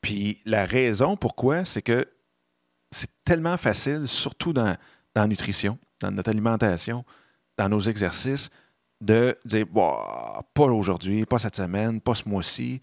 Puis 0.00 0.38
la 0.44 0.64
raison 0.64 1.16
pourquoi, 1.16 1.64
c'est 1.64 1.82
que 1.82 2.06
c'est 2.90 3.10
tellement 3.24 3.56
facile, 3.56 4.08
surtout 4.08 4.52
dans, 4.52 4.76
dans 5.14 5.22
la 5.22 5.28
nutrition, 5.28 5.78
dans 6.00 6.10
notre 6.10 6.30
alimentation, 6.30 7.04
dans 7.56 7.68
nos 7.68 7.80
exercices, 7.80 8.50
de 9.00 9.36
dire 9.44 9.66
bah, 9.66 10.42
pas 10.54 10.64
aujourd'hui, 10.64 11.24
pas 11.24 11.38
cette 11.38 11.56
semaine, 11.56 12.00
pas 12.00 12.14
ce 12.14 12.28
mois-ci, 12.28 12.80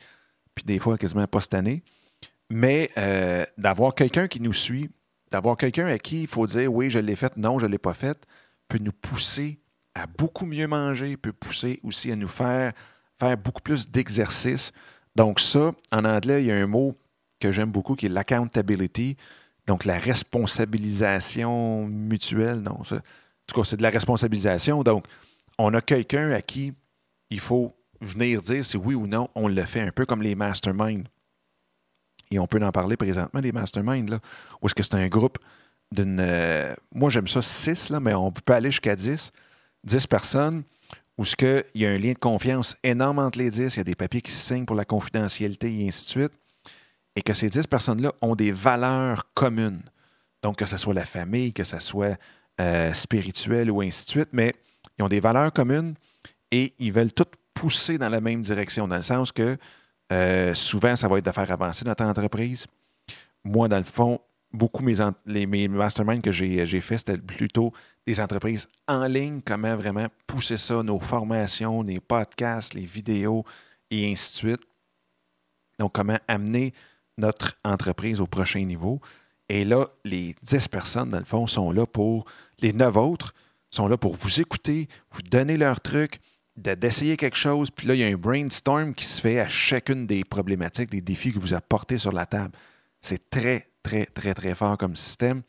puis 0.53 0.63
des 0.63 0.79
fois 0.79 0.97
quasiment 0.97 1.27
pas 1.27 1.41
cette 1.41 1.53
année, 1.53 1.83
mais 2.49 2.89
euh, 2.97 3.45
d'avoir 3.57 3.93
quelqu'un 3.95 4.27
qui 4.27 4.39
nous 4.41 4.53
suit, 4.53 4.89
D'avoir 5.31 5.57
quelqu'un 5.57 5.87
à 5.87 5.97
qui 5.97 6.21
il 6.21 6.27
faut 6.27 6.45
dire 6.47 6.71
oui, 6.71 6.89
je 6.89 6.99
l'ai 6.99 7.15
fait, 7.15 7.35
non, 7.35 7.59
je 7.59 7.65
ne 7.65 7.71
l'ai 7.71 7.77
pas 7.77 7.93
fait, 7.93 8.25
peut 8.67 8.77
nous 8.77 8.91
pousser 8.91 9.59
à 9.93 10.07
beaucoup 10.07 10.45
mieux 10.45 10.67
manger, 10.67 11.17
peut 11.17 11.33
pousser 11.33 11.79
aussi 11.83 12.11
à 12.11 12.15
nous 12.15 12.27
faire 12.27 12.73
faire 13.19 13.37
beaucoup 13.37 13.61
plus 13.61 13.89
d'exercices. 13.89 14.71
Donc 15.15 15.39
ça, 15.39 15.73
en 15.91 16.05
anglais, 16.05 16.43
il 16.43 16.47
y 16.47 16.51
a 16.51 16.55
un 16.55 16.67
mot 16.67 16.95
que 17.39 17.51
j'aime 17.51 17.71
beaucoup 17.71 17.95
qui 17.95 18.05
est 18.05 18.09
l'accountability, 18.09 19.17
donc 19.67 19.85
la 19.85 19.97
responsabilisation 19.97 21.87
mutuelle. 21.87 22.59
Non, 22.59 22.83
ça, 22.83 22.97
en 22.97 22.99
tout 23.47 23.59
cas, 23.59 23.65
c'est 23.65 23.77
de 23.77 23.83
la 23.83 23.89
responsabilisation. 23.89 24.83
Donc, 24.83 25.05
on 25.57 25.73
a 25.73 25.81
quelqu'un 25.81 26.31
à 26.31 26.41
qui 26.41 26.73
il 27.29 27.39
faut 27.39 27.75
venir 28.01 28.41
dire 28.41 28.63
si 28.63 28.77
oui 28.77 28.95
ou 28.95 29.07
non 29.07 29.29
on 29.35 29.47
le 29.47 29.65
fait, 29.65 29.81
un 29.81 29.91
peu 29.91 30.05
comme 30.05 30.21
les 30.21 30.35
masterminds. 30.35 31.05
Et 32.31 32.39
on 32.39 32.47
peut 32.47 32.61
en 32.63 32.71
parler 32.71 32.97
présentement, 32.97 33.39
les 33.39 33.51
masterminds, 33.51 34.09
là, 34.09 34.19
où 34.61 34.65
est-ce 34.65 34.75
que 34.75 34.83
c'est 34.83 34.95
un 34.95 35.07
groupe 35.07 35.37
d'une. 35.91 36.19
Euh, 36.19 36.73
moi, 36.93 37.09
j'aime 37.09 37.27
ça 37.27 37.41
6, 37.41 37.89
là, 37.89 37.99
mais 37.99 38.13
on 38.13 38.31
peut 38.31 38.53
aller 38.53 38.71
jusqu'à 38.71 38.95
10. 38.95 39.31
10 39.83 40.07
personnes 40.07 40.63
où 41.17 41.23
ce 41.23 41.35
que, 41.35 41.63
il 41.73 41.81
y 41.81 41.85
a 41.85 41.91
un 41.91 41.97
lien 41.97 42.13
de 42.13 42.17
confiance 42.17 42.75
énorme 42.83 43.19
entre 43.19 43.37
les 43.37 43.49
10, 43.49 43.75
il 43.75 43.77
y 43.77 43.79
a 43.79 43.83
des 43.83 43.95
papiers 43.95 44.21
qui 44.21 44.31
se 44.31 44.41
signent 44.41 44.65
pour 44.65 44.75
la 44.75 44.85
confidentialité 44.85 45.71
et 45.71 45.87
ainsi 45.87 46.05
de 46.05 46.09
suite, 46.09 46.33
et 47.15 47.21
que 47.21 47.33
ces 47.33 47.49
10 47.49 47.67
personnes-là 47.67 48.11
ont 48.21 48.35
des 48.35 48.51
valeurs 48.51 49.31
communes. 49.33 49.83
Donc, 50.41 50.57
que 50.57 50.65
ce 50.65 50.77
soit 50.77 50.93
la 50.93 51.05
famille, 51.05 51.53
que 51.53 51.63
ce 51.63 51.79
soit 51.79 52.19
euh, 52.59 52.91
spirituel 52.93 53.71
ou 53.71 53.81
ainsi 53.81 54.05
de 54.05 54.09
suite, 54.09 54.29
mais 54.33 54.55
ils 54.97 55.03
ont 55.03 55.07
des 55.07 55.19
valeurs 55.19 55.51
communes 55.53 55.95
et 56.51 56.73
ils 56.79 56.91
veulent 56.91 57.13
toutes 57.13 57.35
pousser 57.53 57.97
dans 57.97 58.09
la 58.09 58.21
même 58.21 58.41
direction, 58.41 58.87
dans 58.87 58.97
le 58.97 59.01
sens 59.01 59.31
que 59.31 59.57
euh, 60.11 60.53
souvent, 60.53 60.95
ça 60.95 61.07
va 61.07 61.17
être 61.17 61.25
de 61.25 61.31
faire 61.31 61.49
avancer 61.49 61.85
notre 61.85 62.03
entreprise. 62.03 62.67
Moi, 63.43 63.67
dans 63.67 63.77
le 63.77 63.83
fond, 63.83 64.19
beaucoup 64.51 64.83
mes, 64.83 64.95
les, 65.25 65.45
mes 65.45 65.67
masterminds 65.67 66.21
que 66.21 66.31
j'ai 66.31 66.81
fait, 66.81 66.97
c'était 66.97 67.17
plutôt 67.17 67.73
des 68.05 68.19
entreprises 68.19 68.67
en 68.87 69.05
ligne, 69.05 69.41
comment 69.43 69.75
vraiment 69.75 70.07
pousser 70.27 70.57
ça, 70.57 70.83
nos 70.83 70.99
formations, 70.99 71.81
les 71.81 71.99
podcasts, 71.99 72.73
les 72.73 72.85
vidéos 72.85 73.43
et 73.89 74.11
ainsi 74.11 74.31
de 74.31 74.35
suite. 74.35 74.61
Donc, 75.79 75.93
comment 75.93 76.19
amener 76.27 76.71
notre 77.17 77.57
entreprise 77.63 78.21
au 78.21 78.27
prochain 78.27 78.63
niveau. 78.63 78.99
Et 79.47 79.63
là, 79.65 79.85
les 80.03 80.35
10 80.43 80.67
personnes, 80.67 81.09
dans 81.09 81.19
le 81.19 81.25
fond, 81.25 81.47
sont 81.47 81.71
là 81.71 81.85
pour, 81.85 82.25
les 82.59 82.73
9 82.73 82.97
autres 82.97 83.33
sont 83.75 83.87
là 83.87 83.97
pour 83.97 84.15
vous 84.15 84.41
écouter, 84.41 84.87
vous 85.11 85.21
donner 85.21 85.57
leurs 85.57 85.81
trucs, 85.81 86.19
d'essayer 86.55 87.17
quelque 87.17 87.37
chose, 87.37 87.69
puis 87.69 87.87
là, 87.87 87.95
il 87.95 87.99
y 87.99 88.03
a 88.03 88.07
un 88.07 88.15
brainstorm 88.15 88.93
qui 88.93 89.05
se 89.05 89.19
fait 89.19 89.39
à 89.39 89.47
chacune 89.47 90.07
des 90.07 90.23
problématiques, 90.23 90.89
des 90.89 91.01
défis 91.01 91.33
que 91.33 91.39
vous 91.39 91.53
apportez 91.53 91.97
sur 91.97 92.11
la 92.11 92.25
table. 92.25 92.53
C'est 93.01 93.29
très, 93.29 93.67
très, 93.83 94.05
très, 94.05 94.33
très 94.33 94.55
fort 94.55 94.77
comme 94.77 94.95
système. 94.95 95.41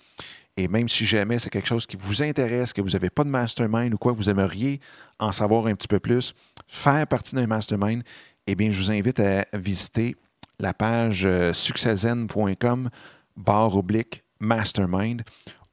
Et 0.57 0.69
même 0.69 0.89
si 0.89 1.05
jamais 1.05 1.39
c'est 1.39 1.51
quelque 1.51 1.69
chose 1.69 1.87
qui 1.87 1.97
vous 1.97 2.23
intéresse, 2.23 2.73
que 2.73 2.81
vous 2.81 2.91
n'avez 2.91 3.11
pas 3.11 3.25
de 3.25 3.29
mastermind 3.29 3.93
ou 3.93 3.99
quoi, 3.99 4.13
vous 4.13 4.31
aimeriez 4.31 4.81
en 5.19 5.31
savoir 5.31 5.67
un 5.67 5.75
petit 5.75 5.89
peu 5.89 6.01
plus, 6.01 6.35
faire 6.67 7.07
partie 7.07 7.35
d'un 7.35 7.47
mastermind, 7.47 8.03
eh 8.47 8.55
bien, 8.55 8.71
je 8.71 8.81
vous 8.81 8.91
invite 8.91 9.21
à 9.21 9.45
visiter 9.53 10.17
la 10.59 10.73
page 10.73 11.27
euh, 11.27 11.53
succeszen.com 11.53 12.89
barre 13.37 13.77
oblique 13.77 14.25
mastermind 14.41 15.23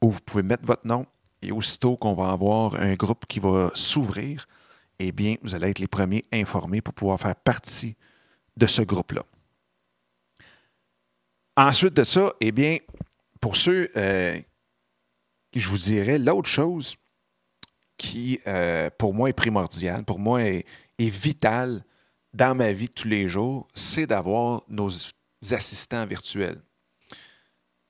où 0.01 0.11
vous 0.11 0.19
pouvez 0.19 0.43
mettre 0.43 0.65
votre 0.65 0.85
nom 0.85 1.05
et 1.43 1.51
aussitôt 1.51 1.97
qu'on 1.97 2.13
va 2.13 2.31
avoir 2.31 2.75
un 2.75 2.93
groupe 2.95 3.25
qui 3.27 3.39
va 3.39 3.71
s'ouvrir, 3.75 4.47
eh 4.99 5.11
bien, 5.11 5.35
vous 5.43 5.55
allez 5.55 5.69
être 5.69 5.79
les 5.79 5.87
premiers 5.87 6.23
informés 6.31 6.81
pour 6.81 6.93
pouvoir 6.93 7.19
faire 7.19 7.35
partie 7.35 7.95
de 8.57 8.67
ce 8.67 8.81
groupe-là. 8.81 9.23
Ensuite 11.55 11.93
de 11.93 12.03
ça, 12.03 12.33
eh 12.39 12.51
bien, 12.51 12.77
pour 13.39 13.55
ceux 13.55 13.89
euh, 13.95 14.39
je 15.59 15.67
vous 15.69 15.77
dirais, 15.77 16.17
l'autre 16.17 16.49
chose 16.49 16.95
qui, 17.97 18.39
euh, 18.47 18.89
pour 18.97 19.13
moi, 19.13 19.29
est 19.29 19.33
primordiale, 19.33 20.03
pour 20.03 20.19
moi, 20.19 20.43
est, 20.43 20.65
est 20.97 21.09
vitale 21.09 21.83
dans 22.33 22.55
ma 22.55 22.71
vie 22.71 22.87
de 22.87 22.93
tous 22.93 23.07
les 23.07 23.27
jours, 23.27 23.67
c'est 23.73 24.07
d'avoir 24.07 24.63
nos 24.67 24.89
assistants 25.51 26.05
virtuels. 26.05 26.61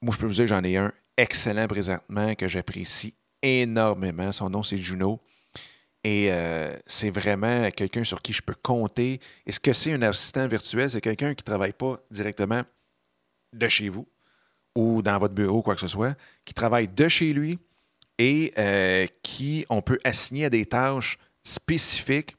Moi, 0.02 0.13
je 0.13 0.20
peux 0.20 0.26
vous 0.26 0.34
dire, 0.34 0.48
j'en 0.48 0.63
ai 0.63 0.76
un 0.76 0.92
excellent 1.16 1.68
présentement 1.68 2.36
que 2.36 2.48
j'apprécie 2.48 3.16
énormément. 3.43 4.32
Son 4.32 4.49
nom, 4.49 4.63
c'est 4.63 4.77
Juno. 4.77 5.19
Et 6.03 6.27
euh, 6.32 6.75
c'est 6.86 7.10
vraiment 7.10 7.69
quelqu'un 7.71 8.03
sur 8.03 8.21
qui 8.21 8.34
je 8.34 8.41
peux 8.41 8.56
compter. 8.56 9.21
Et 9.45 9.51
ce 9.51 9.60
que 9.60 9.71
c'est 9.71 9.93
un 9.93 10.01
assistant 10.01 10.47
virtuel, 10.47 10.89
c'est 10.89 11.01
quelqu'un 11.01 11.34
qui 11.34 11.43
ne 11.43 11.45
travaille 11.45 11.73
pas 11.73 11.97
directement 12.12 12.63
de 13.53 13.67
chez 13.67 13.89
vous 13.89 14.08
ou 14.75 15.01
dans 15.01 15.17
votre 15.17 15.34
bureau, 15.34 15.62
quoi 15.62 15.75
que 15.75 15.82
ce 15.82 15.88
soit, 15.88 16.17
qui 16.45 16.53
travaille 16.53 16.88
de 16.88 17.08
chez 17.08 17.32
lui 17.32 17.60
et 18.17 18.53
euh, 18.58 19.06
qui 19.21 19.65
on 19.69 19.82
peut 19.82 19.99
assigner 20.03 20.45
à 20.45 20.49
des 20.49 20.65
tâches 20.65 21.17
spécifiques. 21.43 22.36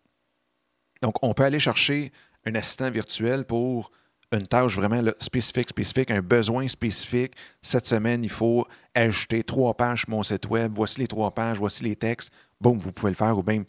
Donc, 1.01 1.23
on 1.23 1.33
peut 1.33 1.45
aller 1.45 1.61
chercher 1.61 2.13
un 2.45 2.55
assistant 2.55 2.91
virtuel 2.91 3.45
pour 3.45 3.93
une 4.35 4.47
tâche 4.47 4.77
vraiment 4.77 5.03
spécifique, 5.21 5.69
spécifique, 5.69 6.11
un 6.11 6.23
besoin 6.23 6.69
spécifique. 6.69 7.33
Cette 7.63 7.87
semaine, 7.87 8.25
il 8.25 8.31
faut 8.31 8.67
ajouter 8.95 9.43
trois 9.43 9.75
pages 9.75 10.01
sur 10.01 10.11
mon 10.11 10.23
site 10.23 10.47
web. 10.49 10.73
Voici 10.75 11.01
les 11.01 11.07
trois 11.07 11.33
pages, 11.33 11.59
voici 11.59 11.85
les 11.85 11.97
textes. 11.97 12.33
Boum, 12.61 12.79
vous 12.79 12.93
pouvez 12.93 13.11
le 13.11 13.17
faire. 13.17 13.37
Ou 13.37 13.43
bien, 13.43 13.65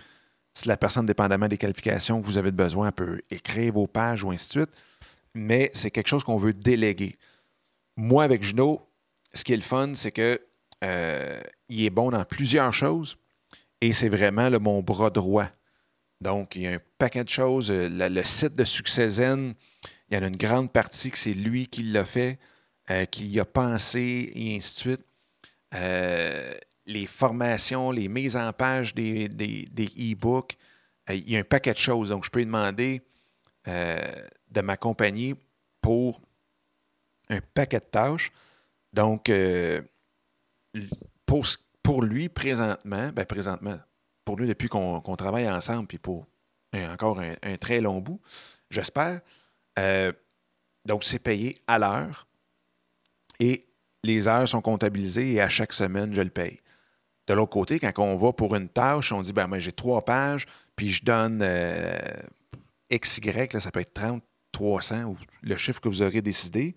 si 0.53 0.67
la 0.67 0.77
personne, 0.77 1.05
dépendamment 1.05 1.47
des 1.47 1.57
qualifications 1.57 2.21
que 2.21 2.25
vous 2.25 2.37
avez 2.37 2.51
besoin, 2.51 2.91
peut 2.91 3.21
écrire 3.29 3.73
vos 3.73 3.87
pages 3.87 4.23
ou 4.23 4.31
ainsi 4.31 4.47
de 4.47 4.51
suite. 4.51 4.69
Mais 5.33 5.69
c'est 5.73 5.91
quelque 5.91 6.07
chose 6.07 6.23
qu'on 6.23 6.37
veut 6.37 6.53
déléguer. 6.53 7.13
Moi, 7.97 8.23
avec 8.23 8.43
Juno, 8.43 8.81
ce 9.33 9.43
qui 9.43 9.53
est 9.53 9.57
le 9.57 9.61
fun, 9.61 9.93
c'est 9.93 10.11
que 10.11 10.39
euh, 10.83 11.41
il 11.69 11.83
est 11.83 11.89
bon 11.89 12.09
dans 12.11 12.23
plusieurs 12.23 12.73
choses 12.73 13.17
et 13.81 13.93
c'est 13.93 14.09
vraiment 14.09 14.49
le, 14.49 14.59
mon 14.59 14.81
bras 14.81 15.09
droit. 15.09 15.47
Donc, 16.21 16.55
il 16.55 16.61
y 16.61 16.67
a 16.67 16.71
un 16.71 16.79
paquet 16.97 17.23
de 17.23 17.29
choses. 17.29 17.69
Le, 17.71 18.07
le 18.07 18.23
site 18.23 18.55
de 18.55 18.63
Succès 18.63 19.09
Zen, 19.09 19.53
il 20.09 20.15
y 20.15 20.17
en 20.17 20.23
a 20.23 20.27
une 20.27 20.37
grande 20.37 20.71
partie 20.71 21.11
que 21.11 21.17
c'est 21.17 21.33
lui 21.33 21.67
qui 21.67 21.83
l'a 21.83 22.05
fait, 22.05 22.37
euh, 22.91 23.05
qui 23.05 23.27
y 23.27 23.39
a 23.39 23.45
pensé, 23.45 24.31
et 24.35 24.55
ainsi 24.55 24.75
de 24.75 24.79
suite. 24.79 25.05
Euh, 25.73 26.53
les 26.85 27.07
formations, 27.07 27.89
les 27.89 28.07
mises 28.07 28.35
en 28.37 28.53
page 28.53 28.93
des, 28.93 29.27
e-books, 29.27 30.55
euh, 31.09 31.15
il 31.15 31.31
y 31.31 31.35
a 31.35 31.39
un 31.39 31.43
paquet 31.43 31.73
de 31.73 31.77
choses. 31.77 32.09
Donc, 32.09 32.25
je 32.25 32.29
peux 32.29 32.39
lui 32.39 32.45
demander 32.45 33.01
de 33.65 34.61
m'accompagner 34.61 35.33
pour 35.81 36.21
un 37.29 37.39
paquet 37.41 37.79
de 37.79 37.85
tâches. 37.85 38.31
Donc, 38.93 39.31
pour, 41.25 41.47
pour, 41.81 42.03
lui, 42.03 42.29
présentement, 42.29 43.09
ben 43.11 43.25
présentement, 43.25 43.79
pour 44.23 44.37
lui, 44.37 44.47
depuis 44.47 44.67
qu'on 44.67 45.15
travaille 45.17 45.49
ensemble, 45.49 45.87
puis 45.87 45.97
pour 45.97 46.27
encore 46.75 47.19
un 47.19 47.57
très 47.57 47.81
long 47.81 47.99
bout, 48.01 48.21
j'espère, 48.69 49.21
euh, 49.79 50.11
donc, 50.85 51.03
c'est 51.03 51.19
payé 51.19 51.57
à 51.67 51.79
l'heure 51.79 52.27
et 53.39 53.67
les 54.03 54.27
heures 54.27 54.47
sont 54.47 54.61
comptabilisées 54.61 55.33
et 55.33 55.41
à 55.41 55.49
chaque 55.49 55.73
semaine, 55.73 56.13
je 56.13 56.21
le 56.21 56.29
paye. 56.29 56.59
De 57.27 57.33
l'autre 57.33 57.51
côté, 57.51 57.79
quand 57.79 57.97
on 57.97 58.17
va 58.17 58.33
pour 58.33 58.55
une 58.55 58.69
tâche, 58.69 59.11
on 59.11 59.21
dit 59.21 59.33
ben, 59.33 59.47
moi, 59.47 59.59
j'ai 59.59 59.71
trois 59.71 60.05
pages, 60.05 60.45
puis 60.75 60.91
je 60.91 61.03
donne 61.03 61.39
euh, 61.41 61.97
XY, 62.91 63.47
ça 63.59 63.71
peut 63.71 63.79
être 63.79 63.93
30, 63.93 64.23
300 64.51 65.03
ou 65.05 65.17
le 65.41 65.57
chiffre 65.57 65.81
que 65.81 65.89
vous 65.89 66.01
aurez 66.03 66.21
décidé. 66.21 66.75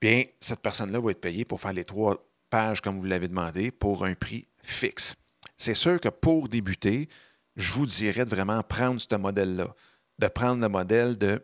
Bien, 0.00 0.24
cette 0.40 0.60
personne-là 0.60 1.00
va 1.00 1.12
être 1.12 1.20
payée 1.20 1.44
pour 1.44 1.60
faire 1.60 1.72
les 1.72 1.84
trois 1.84 2.26
pages 2.50 2.80
comme 2.80 2.98
vous 2.98 3.04
l'avez 3.04 3.28
demandé 3.28 3.70
pour 3.70 4.04
un 4.04 4.14
prix 4.14 4.48
fixe. 4.62 5.14
C'est 5.56 5.74
sûr 5.74 6.00
que 6.00 6.08
pour 6.08 6.48
débuter, 6.48 7.08
je 7.56 7.72
vous 7.72 7.86
dirais 7.86 8.24
de 8.24 8.30
vraiment 8.30 8.62
prendre 8.64 9.00
ce 9.00 9.14
modèle-là, 9.14 9.74
de 10.18 10.26
prendre 10.26 10.60
le 10.60 10.68
modèle 10.68 11.16
de 11.16 11.40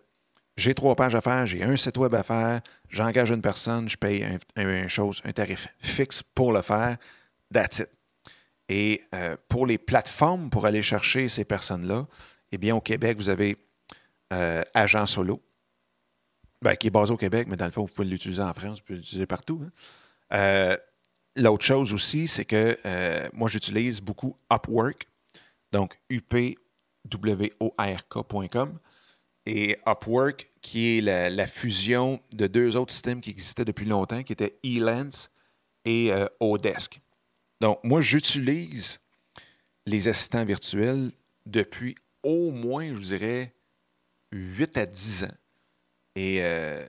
j'ai 0.58 0.74
trois 0.74 0.94
pages 0.96 1.14
à 1.14 1.20
faire, 1.20 1.46
j'ai 1.46 1.62
un 1.62 1.76
site 1.76 1.96
web 1.98 2.12
à 2.16 2.24
faire, 2.24 2.60
j'engage 2.88 3.30
une 3.30 3.40
personne, 3.40 3.88
je 3.88 3.96
paye 3.96 4.26
un, 4.56 4.88
chose, 4.88 5.22
un 5.24 5.32
tarif 5.32 5.68
fixe 5.78 6.20
pour 6.34 6.52
le 6.52 6.62
faire. 6.62 6.98
That's 7.52 7.78
it. 7.78 7.88
Et 8.68 9.04
euh, 9.14 9.36
pour 9.48 9.66
les 9.66 9.78
plateformes 9.78 10.50
pour 10.50 10.66
aller 10.66 10.82
chercher 10.82 11.28
ces 11.28 11.44
personnes-là, 11.44 12.08
eh 12.50 12.58
bien, 12.58 12.74
au 12.74 12.80
Québec, 12.80 13.16
vous 13.18 13.28
avez 13.28 13.56
euh, 14.32 14.64
Agent 14.74 15.06
Solo, 15.06 15.40
ben, 16.60 16.74
qui 16.74 16.88
est 16.88 16.90
basé 16.90 17.12
au 17.12 17.16
Québec, 17.16 17.46
mais 17.48 17.56
dans 17.56 17.66
le 17.66 17.70
fond, 17.70 17.84
vous 17.84 17.92
pouvez 17.92 18.08
l'utiliser 18.08 18.42
en 18.42 18.52
France, 18.52 18.78
vous 18.78 18.84
pouvez 18.84 18.98
l'utiliser 18.98 19.26
partout. 19.26 19.62
Hein. 19.64 19.70
Euh, 20.32 20.76
l'autre 21.36 21.64
chose 21.64 21.94
aussi, 21.94 22.26
c'est 22.26 22.44
que 22.44 22.76
moi, 23.32 23.48
j'utilise 23.48 24.00
beaucoup 24.00 24.36
Upwork, 24.52 25.06
donc 25.70 25.96
upwork.com 26.10 27.38
et 29.48 29.78
Upwork, 29.86 30.50
qui 30.60 30.98
est 30.98 31.00
la, 31.00 31.46
fusion 31.46 32.20
de 32.32 32.46
deux 32.46 32.76
autres 32.76 32.92
systèmes 32.92 33.22
qui 33.22 33.30
existaient 33.30 33.64
depuis 33.64 33.86
longtemps, 33.86 34.22
qui 34.22 34.34
étaient 34.34 34.58
Elance 34.62 35.30
et 35.86 36.12
euh, 36.12 36.26
Odesk. 36.38 37.00
Donc, 37.62 37.80
moi, 37.82 38.02
j'utilise 38.02 39.00
les 39.86 40.06
assistants 40.06 40.44
virtuels 40.44 41.12
depuis 41.46 41.96
au 42.22 42.50
moins, 42.50 42.92
je 42.94 43.00
dirais, 43.00 43.54
8 44.32 44.76
à 44.76 44.84
10 44.84 45.24
ans. 45.24 45.34
Et 46.14 46.44
euh, 46.44 46.86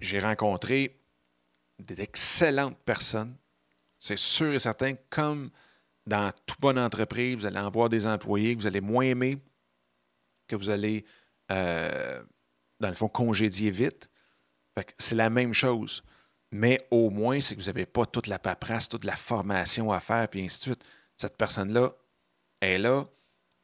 j'ai 0.00 0.18
rencontré 0.18 0.96
d'excellentes 1.78 2.78
personnes. 2.86 3.36
C'est 3.98 4.18
sûr 4.18 4.54
et 4.54 4.58
certain, 4.58 4.94
comme 5.10 5.50
dans 6.06 6.32
toute 6.46 6.58
bonne 6.58 6.78
entreprise, 6.78 7.36
vous 7.36 7.46
allez 7.46 7.58
en 7.58 7.88
des 7.88 8.06
employés 8.06 8.56
que 8.56 8.62
vous 8.62 8.66
allez 8.66 8.80
moins 8.80 9.04
aimer, 9.04 9.36
que 10.46 10.56
vous 10.56 10.70
allez 10.70 11.04
euh, 11.50 12.22
dans 12.80 12.88
le 12.88 12.94
fond, 12.94 13.08
congédier 13.08 13.70
vite. 13.70 14.08
C'est 14.98 15.16
la 15.16 15.30
même 15.30 15.52
chose. 15.52 16.04
Mais 16.50 16.78
au 16.90 17.10
moins, 17.10 17.40
c'est 17.40 17.54
que 17.54 17.60
vous 17.60 17.66
n'avez 17.66 17.86
pas 17.86 18.06
toute 18.06 18.26
la 18.26 18.38
paperasse, 18.38 18.88
toute 18.88 19.04
la 19.04 19.16
formation 19.16 19.92
à 19.92 20.00
faire, 20.00 20.28
puis 20.28 20.44
ainsi 20.44 20.58
de 20.58 20.62
suite. 20.62 20.84
Cette 21.16 21.36
personne-là 21.36 21.92
est 22.60 22.78
là. 22.78 23.04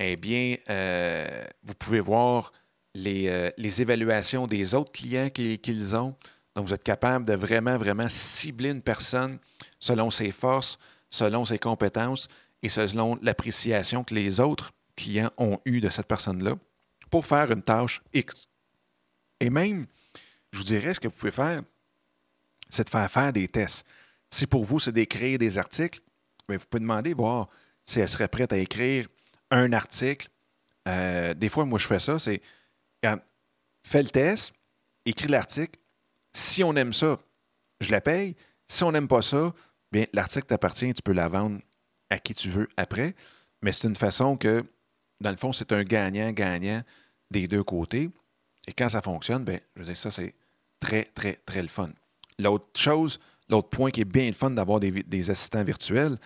Eh 0.00 0.16
bien, 0.16 0.56
euh, 0.68 1.44
vous 1.62 1.74
pouvez 1.74 2.00
voir 2.00 2.52
les, 2.94 3.28
euh, 3.28 3.50
les, 3.56 3.80
évaluations 3.80 4.46
des 4.46 4.74
autres 4.74 4.92
clients 4.92 5.30
qu'ils 5.30 5.96
ont. 5.96 6.16
Donc, 6.54 6.66
vous 6.66 6.74
êtes 6.74 6.84
capable 6.84 7.24
de 7.24 7.34
vraiment, 7.34 7.76
vraiment 7.78 8.08
cibler 8.08 8.70
une 8.70 8.82
personne 8.82 9.38
selon 9.78 10.10
ses 10.10 10.32
forces, 10.32 10.78
selon 11.10 11.44
ses 11.44 11.58
compétences 11.58 12.28
et 12.62 12.68
selon 12.68 13.18
l'appréciation 13.22 14.04
que 14.04 14.14
les 14.14 14.40
autres 14.40 14.72
clients 14.96 15.30
ont 15.38 15.58
eue 15.64 15.80
de 15.80 15.88
cette 15.88 16.06
personne-là 16.06 16.56
pour 17.14 17.24
faire 17.24 17.52
une 17.52 17.62
tâche 17.62 18.02
X. 18.12 18.48
Et 19.38 19.48
même, 19.48 19.86
je 20.50 20.58
vous 20.58 20.64
dirais, 20.64 20.94
ce 20.94 20.98
que 20.98 21.06
vous 21.06 21.14
pouvez 21.14 21.30
faire, 21.30 21.62
c'est 22.68 22.82
de 22.82 22.90
faire 22.90 23.08
faire 23.08 23.32
des 23.32 23.46
tests. 23.46 23.86
Si 24.32 24.48
pour 24.48 24.64
vous, 24.64 24.80
c'est 24.80 24.90
d'écrire 24.90 25.38
des 25.38 25.56
articles, 25.56 26.00
bien, 26.48 26.58
vous 26.58 26.64
pouvez 26.68 26.80
demander, 26.80 27.14
voir 27.14 27.48
si 27.84 28.00
elle 28.00 28.08
serait 28.08 28.26
prête 28.26 28.52
à 28.52 28.56
écrire 28.56 29.06
un 29.52 29.72
article. 29.72 30.28
Euh, 30.88 31.34
des 31.34 31.48
fois, 31.48 31.64
moi, 31.64 31.78
je 31.78 31.86
fais 31.86 32.00
ça, 32.00 32.18
c'est 32.18 32.42
fais 33.00 34.02
le 34.02 34.10
test, 34.10 34.52
écris 35.06 35.28
l'article. 35.28 35.78
Si 36.32 36.64
on 36.64 36.74
aime 36.74 36.92
ça, 36.92 37.20
je 37.80 37.92
la 37.92 38.00
paye. 38.00 38.34
Si 38.66 38.82
on 38.82 38.90
n'aime 38.90 39.06
pas 39.06 39.22
ça, 39.22 39.54
bien, 39.92 40.06
l'article 40.12 40.46
t'appartient, 40.46 40.92
tu 40.92 41.02
peux 41.02 41.12
la 41.12 41.28
vendre 41.28 41.60
à 42.10 42.18
qui 42.18 42.34
tu 42.34 42.48
veux 42.48 42.68
après. 42.76 43.14
Mais 43.62 43.70
c'est 43.70 43.86
une 43.86 43.94
façon 43.94 44.36
que, 44.36 44.64
dans 45.20 45.30
le 45.30 45.36
fond, 45.36 45.52
c'est 45.52 45.70
un 45.70 45.84
gagnant-gagnant 45.84 46.82
des 47.30 47.48
deux 47.48 47.62
côtés. 47.62 48.10
Et 48.66 48.72
quand 48.72 48.88
ça 48.88 49.02
fonctionne, 49.02 49.44
ben, 49.44 49.60
je 49.74 49.80
veux 49.80 49.86
dire, 49.86 49.96
ça, 49.96 50.10
c'est 50.10 50.34
très, 50.80 51.04
très, 51.04 51.34
très 51.46 51.62
le 51.62 51.68
fun. 51.68 51.90
L'autre 52.38 52.68
chose, 52.76 53.20
l'autre 53.48 53.68
point 53.68 53.90
qui 53.90 54.00
est 54.00 54.06
bien 54.06 54.26
le 54.26 54.32
fun 54.32 54.50
d'avoir 54.50 54.80
des, 54.80 55.30
assistants 55.30 55.64
virtuels, 55.64 56.18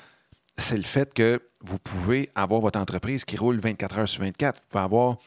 c'est 0.57 0.77
le 0.77 0.83
fait 0.83 1.13
que 1.15 1.41
vous 1.61 1.79
pouvez 1.79 2.31
avoir 2.35 2.61
votre 2.61 2.79
entreprise 2.79 3.25
qui 3.25 3.37
roule 3.37 3.59
24 3.59 3.99
heures 3.99 4.09
sur 4.09 4.23
24. 4.23 4.57
Vous 4.57 4.67
pouvez 4.69 4.85
avoir 4.85 5.19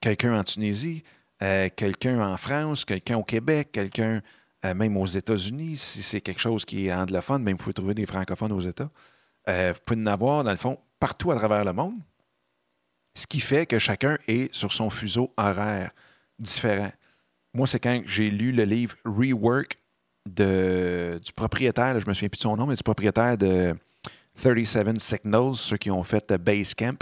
quelqu'un 0.00 0.38
en 0.38 0.44
Tunisie, 0.44 1.02
euh, 1.42 1.68
quelqu'un 1.74 2.20
en 2.20 2.36
France, 2.36 2.84
quelqu'un 2.84 3.16
au 3.16 3.24
Québec, 3.24 3.70
quelqu'un 3.72 4.22
euh, 4.64 4.74
même 4.74 4.96
aux 4.96 5.06
États-Unis, 5.06 5.76
si 5.76 6.02
c'est 6.02 6.20
quelque 6.20 6.40
chose 6.40 6.64
qui 6.64 6.86
est 6.86 6.92
anglophone, 6.92 7.42
même 7.42 7.56
vous 7.56 7.62
pouvez 7.62 7.74
trouver 7.74 7.94
des 7.94 8.06
francophones 8.06 8.52
aux 8.52 8.60
États. 8.60 8.90
Euh, 9.48 9.72
vous 9.72 9.80
pouvez 9.84 10.00
en 10.00 10.06
avoir, 10.06 10.42
dans 10.42 10.50
le 10.50 10.56
fond, 10.56 10.78
partout 10.98 11.30
à 11.30 11.36
travers 11.36 11.64
le 11.64 11.72
monde. 11.72 11.94
Ce 13.18 13.26
qui 13.26 13.40
fait 13.40 13.66
que 13.66 13.80
chacun 13.80 14.16
est 14.28 14.54
sur 14.54 14.72
son 14.72 14.90
fuseau 14.90 15.34
horaire 15.36 15.90
différent. 16.38 16.92
Moi, 17.52 17.66
c'est 17.66 17.80
quand 17.80 18.00
j'ai 18.06 18.30
lu 18.30 18.52
le 18.52 18.62
livre 18.62 18.94
Rework 19.04 19.76
de, 20.24 21.20
du 21.24 21.32
propriétaire, 21.32 21.98
je 21.98 22.06
me 22.06 22.14
souviens 22.14 22.28
plus 22.28 22.38
de 22.38 22.42
son 22.42 22.56
nom, 22.56 22.66
mais 22.66 22.76
du 22.76 22.82
propriétaire 22.84 23.36
de 23.36 23.74
37 24.40 25.00
Signals, 25.00 25.56
ceux 25.56 25.78
qui 25.78 25.90
ont 25.90 26.04
fait 26.04 26.32
Basecamp, 26.32 26.98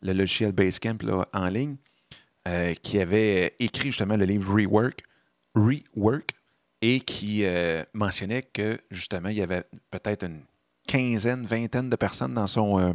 le 0.00 0.14
logiciel 0.14 0.52
Basecamp 0.52 0.96
là, 1.02 1.26
en 1.34 1.48
ligne, 1.48 1.76
euh, 2.48 2.72
qui 2.72 2.98
avait 2.98 3.54
écrit 3.58 3.88
justement 3.88 4.16
le 4.16 4.24
livre 4.24 4.54
Rework, 4.54 5.02
Rework 5.54 6.30
et 6.80 7.00
qui 7.00 7.44
euh, 7.44 7.84
mentionnait 7.92 8.40
que 8.40 8.80
justement, 8.90 9.28
il 9.28 9.36
y 9.36 9.42
avait 9.42 9.64
peut-être 9.90 10.24
une 10.24 10.44
quinzaine, 10.88 11.44
vingtaine 11.44 11.90
de 11.90 11.96
personnes 11.96 12.32
dans 12.32 12.46
son, 12.46 12.80
euh, 12.80 12.94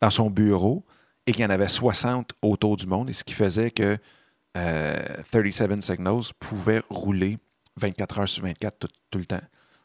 dans 0.00 0.08
son 0.08 0.30
bureau 0.30 0.82
et 1.28 1.32
qu'il 1.32 1.42
y 1.42 1.44
en 1.44 1.50
avait 1.50 1.68
60 1.68 2.32
autour 2.40 2.78
du 2.78 2.86
monde, 2.86 3.10
et 3.10 3.12
ce 3.12 3.22
qui 3.22 3.34
faisait 3.34 3.70
que 3.70 3.98
37 4.54 5.82
Signals 5.82 6.32
pouvait 6.40 6.80
rouler 6.88 7.36
24 7.76 8.20
heures 8.20 8.28
sur 8.28 8.44
24 8.44 8.88
tout, 9.10 9.18
le 9.18 9.26
temps. 9.26 9.42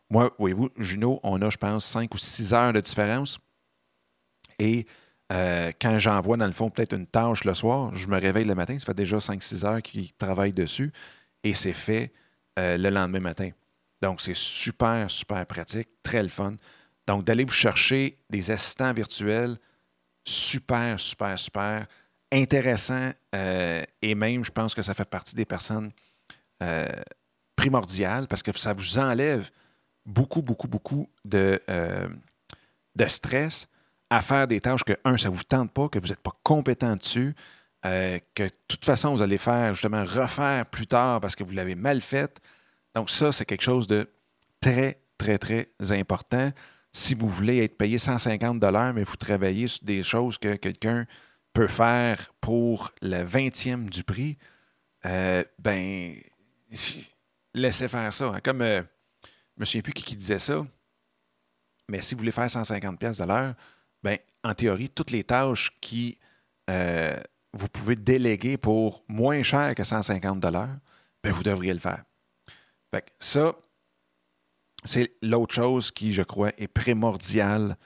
Moi, 0.09 0.33
voyez-vous, 0.39 0.69
Juno, 0.77 1.19
on 1.21 1.41
a, 1.41 1.49
je 1.49 1.57
pense, 1.57 1.83
5 1.83 2.15
ou 2.15 2.17
6 2.17 2.53
heures 2.53 2.71
de 2.71 2.79
différence. 2.79 3.39
Et 4.57 4.87
euh, 5.33 5.73
quand 5.81 5.99
j'envoie, 5.99 6.37
dans 6.37 6.45
le 6.45 6.53
fond, 6.53 6.69
peut-être 6.69 6.93
une 6.93 7.07
tâche 7.07 7.43
le 7.43 7.53
soir, 7.53 7.93
je 7.93 8.07
me 8.07 8.17
réveille 8.17 8.45
le 8.45 8.55
matin, 8.55 8.79
ça 8.79 8.85
fait 8.85 8.93
déjà 8.93 9.17
5-6 9.17 9.65
heures 9.65 9.81
qu'il 9.81 10.13
travaille 10.13 10.53
dessus 10.53 10.93
et 11.43 11.53
c'est 11.53 11.73
fait 11.73 12.13
euh, 12.57 12.77
le 12.77 12.89
lendemain 12.89 13.19
matin. 13.19 13.49
Donc, 14.01 14.21
c'est 14.21 14.35
super, 14.35 15.11
super 15.11 15.45
pratique, 15.45 15.89
très 16.03 16.23
le 16.23 16.29
fun. 16.29 16.53
Donc, 17.05 17.25
d'aller 17.25 17.43
vous 17.43 17.51
chercher 17.51 18.17
des 18.29 18.49
assistants 18.49 18.93
virtuels, 18.93 19.57
super, 20.23 20.99
super, 20.99 21.37
super 21.37 21.87
intéressant 22.31 23.11
euh, 23.35 23.83
et 24.01 24.15
même, 24.15 24.43
je 24.43 24.51
pense 24.51 24.73
que 24.73 24.81
ça 24.81 24.93
fait 24.93 25.05
partie 25.05 25.35
des 25.35 25.45
personnes 25.45 25.91
primordiales 27.57 28.27
parce 28.29 28.41
que 28.41 28.57
ça 28.57 28.71
vous 28.71 28.97
enlève 28.97 29.49
beaucoup, 30.05 30.41
beaucoup, 30.41 30.69
beaucoup 30.69 31.09
de, 31.25 31.59
de 32.95 33.05
stress 33.05 33.67
à 34.09 34.21
faire 34.21 34.47
des 34.47 34.61
tâches 34.61 34.83
que, 34.83 34.93
un, 35.03 35.17
ça 35.17 35.29
ne 35.29 35.33
vous 35.33 35.43
tente 35.43 35.71
pas, 35.71 35.89
que 35.89 35.97
vous 35.97 36.07
n'êtes 36.07 36.21
pas 36.21 36.37
compétent 36.43 36.95
dessus, 36.95 37.35
euh, 37.85 38.19
que 38.35 38.43
de 38.43 38.51
toute 38.67 38.85
façon, 38.85 39.13
vous 39.15 39.21
allez 39.21 39.39
faire 39.39 39.73
justement 39.73 40.03
refaire 40.03 40.65
plus 40.67 40.85
tard 40.85 41.19
parce 41.19 41.35
que 41.35 41.43
vous 41.43 41.51
l'avez 41.53 41.75
mal 41.75 41.99
fait. 41.99 42.39
Donc, 42.93 43.09
ça, 43.09 43.31
c'est 43.31 43.45
quelque 43.45 43.63
chose 43.63 43.87
de 43.87 44.07
très, 44.61 44.99
très, 45.17 45.37
très 45.37 45.67
important. 45.89 46.51
Si 46.93 47.15
vous 47.15 47.27
voulez 47.27 47.63
être 47.63 47.77
payé 47.77 47.97
150 47.97 48.63
mais 48.93 49.03
vous 49.03 49.15
travaillez 49.15 49.67
sur 49.67 49.83
des 49.83 50.03
choses 50.03 50.37
que 50.37 50.55
quelqu'un 50.55 51.05
peut 51.53 51.67
faire 51.67 52.33
pour 52.39 52.91
le 53.01 53.23
vingtième 53.23 53.89
du 53.89 54.03
prix, 54.03 54.37
euh, 55.05 55.43
ben, 55.59 56.15
laissez 57.53 57.87
faire 57.87 58.13
ça. 58.13 58.39
Comme, 58.43 58.61
euh, 58.61 58.81
je 59.23 59.61
me 59.61 59.65
souviens 59.65 59.81
plus 59.81 59.93
qui, 59.93 60.15
disait 60.15 60.39
ça, 60.39 60.65
mais 61.89 62.01
si 62.01 62.13
vous 62.13 62.19
voulez 62.19 62.31
faire 62.31 62.49
150 62.49 63.01
de 63.01 63.27
l'heure, 63.27 63.55
Bien, 64.03 64.17
en 64.43 64.53
théorie, 64.53 64.89
toutes 64.89 65.11
les 65.11 65.23
tâches 65.23 65.71
qui 65.79 66.19
euh, 66.69 67.17
vous 67.53 67.69
pouvez 67.69 67.95
déléguer 67.95 68.57
pour 68.57 69.05
moins 69.07 69.41
cher 69.43 69.73
que 69.75 69.83
150 69.83 70.39
bien, 70.41 70.81
vous 71.23 71.43
devriez 71.43 71.73
le 71.73 71.79
faire. 71.79 72.03
ça, 73.19 73.55
c'est 74.83 75.13
l'autre 75.21 75.53
chose 75.53 75.91
qui, 75.91 76.13
je 76.13 76.21
crois, 76.21 76.51
est 76.57 76.67
primordiale 76.67 77.77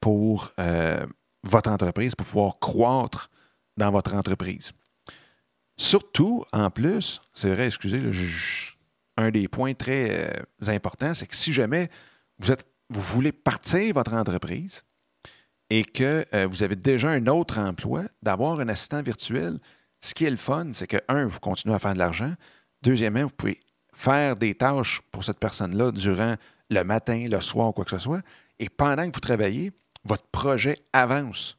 pour 0.00 0.52
euh, 0.58 1.06
votre 1.42 1.70
entreprise, 1.70 2.14
pour 2.14 2.26
pouvoir 2.26 2.58
croître 2.58 3.30
dans 3.76 3.90
votre 3.90 4.14
entreprise. 4.14 4.72
Surtout, 5.76 6.44
en 6.52 6.70
plus, 6.70 7.20
c'est 7.32 7.52
vrai, 7.52 7.66
excusez, 7.66 8.02
un 9.16 9.30
des 9.30 9.48
points 9.48 9.74
très 9.74 10.30
euh, 10.30 10.68
importants, 10.68 11.14
c'est 11.14 11.26
que 11.26 11.36
si 11.36 11.52
jamais 11.52 11.90
vous 12.38 13.00
voulez 13.00 13.32
partir 13.32 13.94
votre 13.94 14.14
entreprise, 14.14 14.82
et 15.70 15.84
que 15.84 16.24
euh, 16.34 16.46
vous 16.46 16.62
avez 16.62 16.76
déjà 16.76 17.08
un 17.10 17.26
autre 17.26 17.58
emploi, 17.58 18.04
d'avoir 18.22 18.60
un 18.60 18.68
assistant 18.68 19.02
virtuel, 19.02 19.58
ce 20.00 20.14
qui 20.14 20.24
est 20.24 20.30
le 20.30 20.36
fun, 20.36 20.68
c'est 20.72 20.86
que, 20.86 20.98
un, 21.08 21.26
vous 21.26 21.40
continuez 21.40 21.74
à 21.74 21.78
faire 21.78 21.94
de 21.94 21.98
l'argent. 21.98 22.34
Deuxièmement, 22.82 23.22
vous 23.22 23.30
pouvez 23.30 23.58
faire 23.94 24.36
des 24.36 24.54
tâches 24.54 25.00
pour 25.10 25.24
cette 25.24 25.38
personne-là 25.38 25.92
durant 25.92 26.36
le 26.70 26.82
matin, 26.82 27.26
le 27.28 27.40
soir, 27.40 27.72
quoi 27.72 27.84
que 27.84 27.90
ce 27.90 27.98
soit. 27.98 28.20
Et 28.58 28.68
pendant 28.68 29.08
que 29.08 29.14
vous 29.14 29.20
travaillez, 29.20 29.72
votre 30.04 30.26
projet 30.26 30.78
avance. 30.92 31.58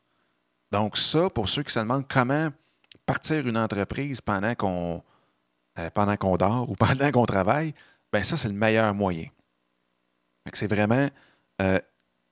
Donc, 0.71 0.97
ça, 0.97 1.29
pour 1.29 1.49
ceux 1.49 1.63
qui 1.63 1.71
se 1.71 1.79
demandent 1.79 2.07
comment 2.07 2.49
partir 3.05 3.47
une 3.47 3.57
entreprise 3.57 4.21
pendant 4.21 4.55
qu'on 4.55 5.03
euh, 5.77 5.89
pendant 5.89 6.15
qu'on 6.15 6.37
dort 6.37 6.69
ou 6.69 6.75
pendant 6.79 7.11
qu'on 7.11 7.25
travaille, 7.25 7.73
bien 8.11 8.23
ça, 8.23 8.37
c'est 8.37 8.47
le 8.47 8.53
meilleur 8.53 8.93
moyen. 8.93 9.27
C'est 10.53 10.67
vraiment 10.67 11.09
euh, 11.61 11.79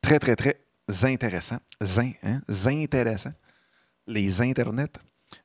très, 0.01 0.19
très, 0.19 0.35
très 0.35 0.55
intéressants. 1.03 1.59
Zin, 1.81 2.13
hein? 2.23 2.41
intéressants. 2.67 3.33
Les 4.07 4.41
internets. 4.41 4.93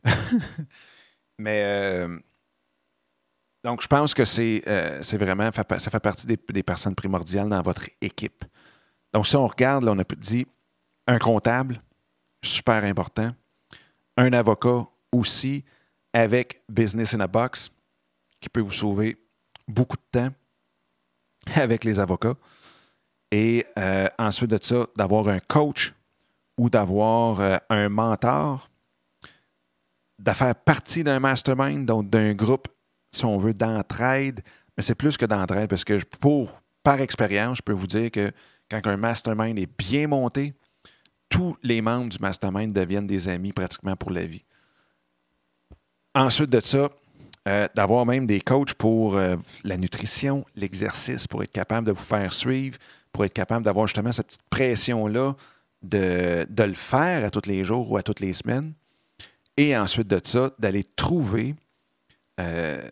Mais 1.39 1.63
euh, 1.65 2.19
donc, 3.69 3.83
je 3.83 3.87
pense 3.87 4.15
que 4.15 4.25
c'est 4.25 4.63
euh, 4.67 5.03
vraiment, 5.13 5.51
ça 5.53 5.91
fait 5.91 6.01
partie 6.01 6.27
des, 6.27 6.63
personnes 6.63 6.95
primordiales 6.95 7.51
dans 7.51 7.61
votre 7.61 7.85
équipe. 8.01 8.47
Donc, 9.13 9.27
si 9.27 9.37
on 9.37 9.47
regarde, 9.47 9.85
là, 9.85 9.93
on 9.93 9.99
a 9.99 10.05
dit 10.17 10.47
un 11.07 11.19
comptable, 11.19 11.83
super 12.43 12.83
important. 12.85 13.31
Un 14.17 14.33
avocat 14.33 14.87
aussi, 15.13 15.67
avec 16.15 16.63
Business 16.67 17.13
in 17.13 17.21
a 17.21 17.27
Box, 17.27 17.71
qui 18.41 18.49
peut 18.49 18.63
vous 18.63 18.73
sauver 18.73 19.19
beaucoup 19.67 19.99
de 19.99 20.19
temps 20.19 20.31
avec 21.55 21.85
les 21.85 22.01
avocats. 22.01 22.37
Et 23.31 23.67
euh, 23.77 24.09
ensuite 24.19 24.51
de 24.51 24.59
ça, 24.63 24.87
d'avoir 24.97 25.29
un 25.29 25.41
coach 25.41 25.93
ou 26.57 26.71
d'avoir 26.71 27.39
euh, 27.43 27.59
un 27.69 27.91
mentor, 27.91 28.71
de 30.19 30.33
faire 30.33 30.55
partie 30.55 31.05
d'un 31.05 31.21
mastermind, 31.21 31.85
donc 31.85 32.09
d'un 32.09 32.33
groupe, 32.33 32.67
si 33.19 33.25
on 33.25 33.39
veut, 33.39 33.55
d'entraide. 33.55 34.41
Mais 34.77 34.83
c'est 34.83 34.95
plus 34.95 35.17
que 35.17 35.27
d'entraide 35.27 35.69
parce 35.69 35.85
que 35.85 36.03
pour, 36.21 36.61
par 36.83 37.01
expérience, 37.01 37.59
je 37.59 37.63
peux 37.63 37.73
vous 37.73 37.87
dire 37.87 38.11
que 38.11 38.33
quand 38.71 38.87
un 38.87 38.97
mastermind 38.97 39.59
est 39.59 39.71
bien 39.79 40.09
monté, 40.09 40.55
tous 41.29 41.57
les 41.63 41.83
membres 41.83 42.09
du 42.09 42.19
mastermind 42.21 42.73
deviennent 42.73 43.07
des 43.07 43.29
amis 43.29 43.53
pratiquement 43.53 43.97
pour 43.97 44.11
la 44.11 44.27
vie. 44.27 44.45
Ensuite 46.15 46.51
de 46.51 46.61
ça, 46.61 46.89
euh, 47.47 47.69
d'avoir 47.75 48.07
même 48.07 48.27
des 48.27 48.41
coachs 48.41 48.75
pour 48.75 49.19
la 49.65 49.77
nutrition, 49.77 50.45
l'exercice, 50.57 51.27
pour 51.27 51.43
être 51.43 51.53
capable 51.53 51.87
de 51.87 51.93
vous 51.93 52.03
faire 52.03 52.33
suivre, 52.33 52.79
pour 53.13 53.25
être 53.25 53.33
capable 53.33 53.65
d'avoir 53.65 53.87
justement 53.87 54.13
cette 54.13 54.27
petite 54.27 54.49
pression-là 54.51 55.35
de, 55.83 56.47
le 56.57 56.75
faire 56.75 57.25
à 57.25 57.31
tous 57.31 57.49
les 57.49 57.65
jours 57.65 57.91
ou 57.91 57.97
à 57.97 58.03
toutes 58.03 58.21
les 58.21 58.33
semaines. 58.33 58.73
Et 59.57 59.77
ensuite 59.77 60.09
de 60.09 60.21
ça, 60.23 60.51
d'aller 60.59 60.85
trouver 60.85 61.55
euh, 62.41 62.89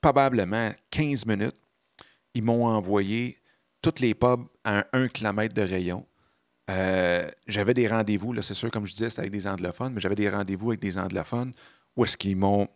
probablement 0.00 0.70
15 0.90 1.24
minutes. 1.26 1.56
Ils 2.34 2.42
m'ont 2.42 2.66
envoyé 2.66 3.38
toutes 3.80 4.00
les 4.00 4.14
pubs 4.14 4.44
à 4.64 4.84
un, 4.92 5.08
kilomètre 5.08 5.54
de 5.54 5.62
rayon. 5.62 6.06
J'avais 6.68 7.74
des 7.74 7.88
rendez-vous, 7.88 8.32
là, 8.32 8.42
c'est 8.42 8.54
sûr, 8.54 8.70
comme 8.70 8.86
je 8.86 8.92
disais, 8.92 9.10
c'était 9.10 9.20
avec 9.20 9.32
des 9.32 9.46
anglophones, 9.46 9.92
mais 9.92 10.00
j'avais 10.00 10.14
des 10.14 10.30
rendez-vous 10.30 10.70
avec 10.70 10.80
des 10.80 10.98
anglophones 10.98 11.52
où 11.96 12.04
est-ce 12.04 12.16
qu'ils 12.16 12.36
m'ont 12.36 12.68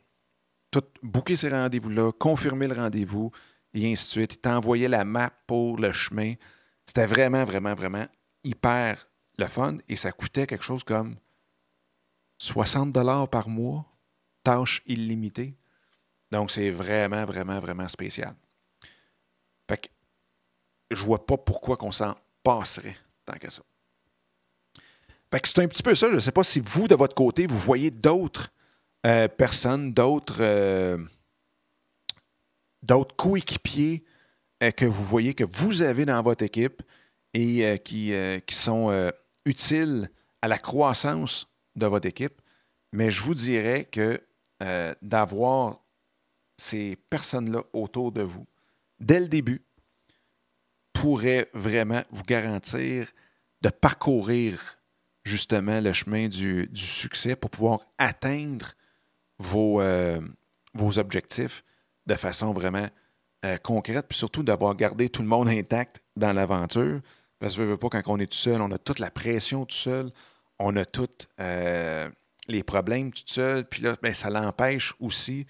tout 0.70 0.84
booké 1.02 1.36
ces 1.36 1.48
rendez-vous-là, 1.48 2.12
confirmé 2.12 2.66
le 2.66 2.74
rendez-vous, 2.74 3.32
et 3.74 3.90
ainsi 3.90 4.04
de 4.04 4.10
suite. 4.10 4.34
Ils 4.34 4.38
t'envoyaient 4.38 4.88
la 4.88 5.04
map 5.04 5.30
pour 5.46 5.78
le 5.78 5.92
chemin. 5.92 6.34
C'était 6.86 7.06
vraiment, 7.06 7.44
vraiment, 7.44 7.74
vraiment 7.74 8.06
hyper 8.44 9.08
le 9.36 9.46
fun 9.46 9.78
et 9.88 9.96
ça 9.96 10.10
coûtait 10.12 10.46
quelque 10.46 10.64
chose 10.64 10.84
comme 10.84 11.16
60 12.38 12.92
dollars 12.92 13.28
par 13.28 13.48
mois, 13.48 13.84
tâche 14.42 14.82
illimitée. 14.86 15.56
Donc, 16.30 16.50
c'est 16.50 16.70
vraiment, 16.70 17.24
vraiment, 17.24 17.58
vraiment 17.58 17.88
spécial. 17.88 18.34
Fait 19.68 19.78
que 19.78 19.88
je 20.90 21.04
vois 21.04 21.24
pas 21.26 21.36
pourquoi 21.36 21.76
qu'on 21.76 21.92
s'en 21.92 22.16
passerait 22.42 22.96
tant 23.24 23.38
que 23.38 23.50
ça. 23.50 23.62
C'est 25.32 25.58
un 25.58 25.68
petit 25.68 25.82
peu 25.82 25.94
ça. 25.94 26.08
Je 26.08 26.14
ne 26.14 26.20
sais 26.20 26.32
pas 26.32 26.44
si 26.44 26.60
vous, 26.60 26.88
de 26.88 26.94
votre 26.94 27.14
côté, 27.14 27.46
vous 27.46 27.58
voyez 27.58 27.90
d'autres 27.90 28.50
euh, 29.06 29.28
personnes, 29.28 29.92
d'autres 29.92 30.40
euh, 30.40 30.98
coéquipiers 33.16 34.04
euh, 34.62 34.70
que 34.70 34.86
vous 34.86 35.04
voyez 35.04 35.34
que 35.34 35.44
vous 35.44 35.82
avez 35.82 36.06
dans 36.06 36.22
votre 36.22 36.44
équipe 36.44 36.82
et 37.34 37.78
qui, 37.84 38.12
qui 38.46 38.54
sont 38.54 39.12
utiles 39.44 40.10
à 40.40 40.48
la 40.48 40.58
croissance 40.58 41.46
de 41.76 41.86
votre 41.86 42.06
équipe. 42.06 42.40
Mais 42.92 43.10
je 43.10 43.22
vous 43.22 43.34
dirais 43.34 43.84
que 43.84 44.20
d'avoir 45.02 45.84
ces 46.56 46.96
personnes-là 47.10 47.62
autour 47.74 48.10
de 48.12 48.22
vous 48.22 48.46
dès 48.98 49.20
le 49.20 49.28
début 49.28 49.62
pourrait 50.94 51.48
vraiment 51.52 52.02
vous 52.10 52.24
garantir 52.24 53.06
de 53.60 53.68
parcourir 53.68 54.77
justement 55.28 55.80
le 55.80 55.92
chemin 55.92 56.28
du, 56.28 56.68
succès 56.74 57.36
pour 57.36 57.50
pouvoir 57.50 57.80
atteindre 57.98 58.72
vos, 59.38 59.80
euh, 59.80 60.20
objectifs 60.96 61.64
de 62.06 62.14
façon 62.14 62.52
vraiment 62.52 62.88
euh, 63.44 63.56
concrète, 63.58 64.06
puis 64.08 64.18
surtout 64.18 64.42
d'avoir 64.42 64.74
gardé 64.74 65.08
tout 65.08 65.22
le 65.22 65.28
monde 65.28 65.48
intact 65.48 66.02
dans 66.16 66.32
l'aventure. 66.32 67.00
Parce 67.38 67.54
que 67.54 67.62
je 67.62 67.68
veux 67.68 67.76
pas, 67.76 67.88
quand 67.88 68.02
on 68.06 68.18
est 68.18 68.26
tout 68.26 68.38
seul, 68.38 68.60
on 68.60 68.70
a 68.72 68.78
toute 68.78 68.98
la 68.98 69.10
pression 69.10 69.64
tout 69.64 69.76
seul, 69.76 70.10
on 70.58 70.74
a 70.76 70.84
tous 70.84 71.28
euh, 71.38 72.08
les 72.48 72.64
problèmes 72.64 73.12
tout 73.12 73.22
seul, 73.26 73.64
puis 73.68 73.82
là, 73.82 73.96
ben, 74.02 74.14
ça 74.14 74.30
l'empêche 74.30 74.94
aussi 74.98 75.46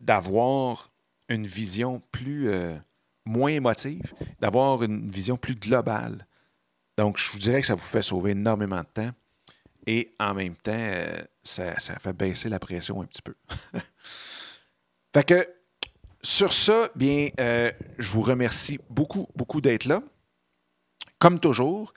d'avoir 0.00 0.92
une 1.28 1.44
vision 1.44 2.00
plus 2.12 2.52
moins 3.24 3.50
émotive, 3.50 4.14
d'avoir 4.40 4.84
une 4.84 5.10
vision 5.10 5.36
plus 5.36 5.56
globale. 5.56 6.27
Donc, 6.98 7.16
je 7.16 7.30
vous 7.30 7.38
dirais 7.38 7.60
que 7.60 7.66
ça 7.68 7.76
vous 7.76 7.80
fait 7.80 8.02
sauver 8.02 8.32
énormément 8.32 8.80
de 8.80 8.88
temps 8.92 9.10
et 9.86 10.16
en 10.18 10.34
même 10.34 10.56
temps, 10.56 10.72
euh, 10.74 11.22
ça, 11.44 11.76
fait 11.76 12.12
baisser 12.12 12.48
la 12.48 12.58
pression 12.58 13.00
un 13.00 13.04
petit 13.04 13.22
peu. 13.22 13.34
fait 15.14 15.24
que 15.24 15.48
sur 16.22 16.52
ça, 16.52 16.88
bien, 16.96 17.28
euh, 17.38 17.70
je 18.00 18.10
vous 18.10 18.22
remercie 18.22 18.80
beaucoup, 18.90 19.28
beaucoup 19.36 19.60
d'être 19.60 19.84
là. 19.84 20.02
Comme 21.20 21.38
toujours. 21.38 21.94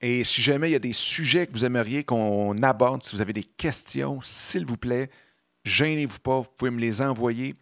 Et 0.00 0.22
si 0.22 0.40
jamais 0.40 0.68
il 0.68 0.72
y 0.72 0.76
a 0.76 0.80
des 0.80 0.92
sujets 0.92 1.48
que 1.48 1.52
vous 1.52 1.64
aimeriez 1.64 2.04
qu'on 2.04 2.56
aborde, 2.62 3.02
si 3.02 3.16
vous 3.16 3.22
avez 3.22 3.32
des 3.32 3.42
questions, 3.42 4.20
s'il 4.22 4.66
vous 4.66 4.76
plaît, 4.76 5.10
gênez-vous 5.64 6.20
pas, 6.20 6.38
vous 6.38 6.50
pouvez 6.56 6.70
me 6.70 6.80
les 6.80 7.02
envoyer 7.02 7.56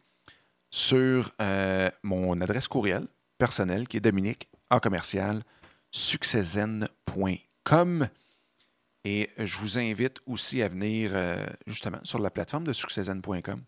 sur 0.71 1.31
euh, 1.41 1.91
mon 2.03 2.39
adresse 2.43 2.69
courriel 2.69 3.07
personnelle 3.39 3.89
qui 3.89 3.97
est 3.97 4.01
Dominique 4.01 4.51
en 4.71 4.79
commercial 4.79 5.43
succeszen.com. 5.93 8.09
Et 9.05 9.31
je 9.39 9.57
vous 9.59 9.79
invite 9.79 10.19
aussi 10.27 10.63
à 10.63 10.69
venir 10.69 11.13
euh, 11.15 11.47
justement 11.67 11.99
sur 12.03 12.19
la 12.19 12.31
plateforme 12.31 12.65
de 12.65 12.73
succeszen.com 12.73 13.63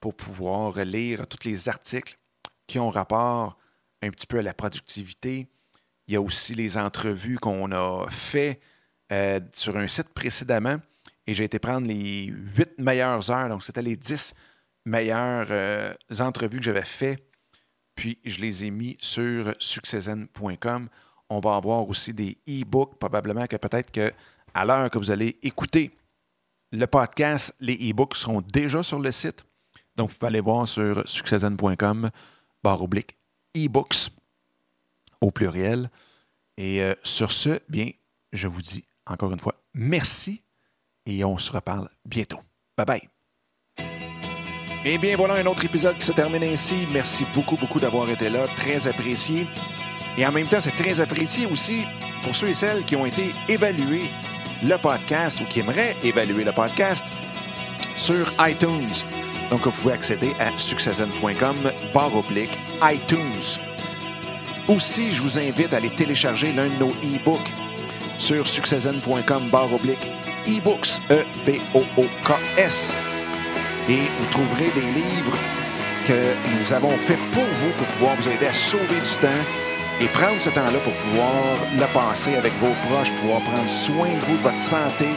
pour 0.00 0.14
pouvoir 0.14 0.84
lire 0.84 1.26
tous 1.26 1.48
les 1.48 1.68
articles 1.68 2.16
qui 2.66 2.78
ont 2.78 2.90
rapport 2.90 3.58
un 4.02 4.10
petit 4.10 4.26
peu 4.26 4.38
à 4.38 4.42
la 4.42 4.54
productivité. 4.54 5.48
Il 6.06 6.14
y 6.14 6.16
a 6.16 6.20
aussi 6.20 6.54
les 6.54 6.76
entrevues 6.76 7.38
qu'on 7.38 7.72
a 7.72 8.06
fait 8.10 8.60
euh, 9.12 9.40
sur 9.54 9.76
un 9.76 9.88
site 9.88 10.10
précédemment 10.10 10.78
et 11.26 11.34
j'ai 11.34 11.44
été 11.44 11.58
prendre 11.58 11.86
les 11.86 12.26
huit 12.26 12.78
meilleures 12.78 13.30
heures. 13.30 13.48
Donc, 13.48 13.62
c'était 13.62 13.82
les 13.82 13.96
dix 13.96 14.34
meilleures 14.84 15.46
euh, 15.50 15.94
entrevues 16.20 16.58
que 16.58 16.64
j'avais 16.64 16.84
fait. 16.84 17.26
Puis, 17.94 18.18
je 18.24 18.40
les 18.40 18.64
ai 18.64 18.70
mis 18.70 18.96
sur 19.00 19.54
succeszen.com. 19.58 20.88
On 21.30 21.40
va 21.40 21.56
avoir 21.56 21.88
aussi 21.88 22.12
des 22.12 22.36
e-books, 22.48 22.98
probablement 22.98 23.46
que 23.46 23.56
peut-être 23.56 23.90
que 23.90 24.12
à 24.52 24.64
l'heure 24.64 24.90
que 24.90 24.98
vous 24.98 25.10
allez 25.10 25.38
écouter 25.42 25.96
le 26.70 26.86
podcast, 26.86 27.54
les 27.60 27.74
e-books 27.90 28.16
seront 28.16 28.40
déjà 28.40 28.82
sur 28.82 28.98
le 28.98 29.10
site. 29.10 29.44
Donc, 29.96 30.10
vous 30.10 30.16
pouvez 30.16 30.28
aller 30.28 30.40
voir 30.40 30.66
sur 30.66 31.08
succession.com, 31.08 32.10
barre 32.62 32.82
oblique, 32.82 33.16
e-books 33.56 34.10
au 35.20 35.30
pluriel. 35.30 35.90
Et 36.56 36.82
euh, 36.82 36.94
sur 37.02 37.32
ce, 37.32 37.58
bien, 37.68 37.90
je 38.32 38.48
vous 38.48 38.62
dis 38.62 38.84
encore 39.06 39.32
une 39.32 39.40
fois 39.40 39.54
merci 39.74 40.42
et 41.06 41.24
on 41.24 41.38
se 41.38 41.50
reparle 41.50 41.88
bientôt. 42.04 42.40
Bye 42.76 42.86
bye. 42.86 43.08
Et 44.86 44.98
bien, 44.98 45.16
voilà 45.16 45.34
un 45.34 45.46
autre 45.46 45.64
épisode 45.64 45.96
qui 45.96 46.04
se 46.04 46.12
termine 46.12 46.44
ainsi. 46.44 46.86
Merci 46.92 47.24
beaucoup, 47.34 47.56
beaucoup 47.56 47.80
d'avoir 47.80 48.08
été 48.10 48.28
là. 48.28 48.46
Très 48.56 48.86
apprécié. 48.86 49.46
Et 50.16 50.26
en 50.26 50.32
même 50.32 50.46
temps, 50.46 50.60
c'est 50.60 50.74
très 50.76 51.00
apprécié 51.00 51.46
aussi 51.46 51.84
pour 52.22 52.34
ceux 52.34 52.48
et 52.48 52.54
celles 52.54 52.84
qui 52.84 52.96
ont 52.96 53.06
été 53.06 53.32
évalués 53.48 54.10
le 54.62 54.76
podcast 54.76 55.40
ou 55.40 55.44
qui 55.44 55.60
aimerait 55.60 55.96
évaluer 56.02 56.44
le 56.44 56.52
podcast 56.52 57.06
sur 57.96 58.32
iTunes. 58.40 58.92
Donc, 59.50 59.64
vous 59.64 59.70
pouvez 59.72 59.94
accéder 59.94 60.32
à 60.38 60.56
succession.com 60.56 61.56
barre 61.92 62.16
oblique 62.16 62.58
iTunes. 62.82 63.60
Aussi, 64.68 65.12
je 65.12 65.20
vous 65.20 65.38
invite 65.38 65.72
à 65.74 65.76
aller 65.76 65.90
télécharger 65.90 66.52
l'un 66.52 66.68
de 66.68 66.76
nos 66.76 66.90
e-books 67.02 67.52
sur 68.16 68.46
succession.com 68.46 69.50
barre 69.50 69.72
oblique 69.74 70.06
e-books, 70.46 71.00
E-B-O-O-K-S. 71.10 72.94
Et 73.88 73.96
vous 73.96 74.26
trouverez 74.30 74.70
des 74.70 74.80
livres 74.80 75.36
que 76.06 76.34
nous 76.58 76.72
avons 76.72 76.96
faits 76.96 77.18
pour 77.32 77.44
vous 77.44 77.70
pour 77.76 77.86
pouvoir 77.88 78.16
vous 78.16 78.28
aider 78.28 78.46
à 78.46 78.54
sauver 78.54 79.00
du 79.00 79.16
temps 79.20 79.63
et 80.00 80.06
prendre 80.06 80.40
ce 80.40 80.50
temps-là 80.50 80.78
pour 80.82 80.92
pouvoir 80.92 81.56
le 81.78 81.86
passer 81.92 82.34
avec 82.36 82.52
vos 82.54 82.74
proches, 82.88 83.12
pouvoir 83.20 83.40
prendre 83.42 83.68
soin 83.68 84.08
de 84.08 84.24
vous, 84.26 84.36
de 84.36 84.42
votre 84.42 84.58
santé 84.58 85.08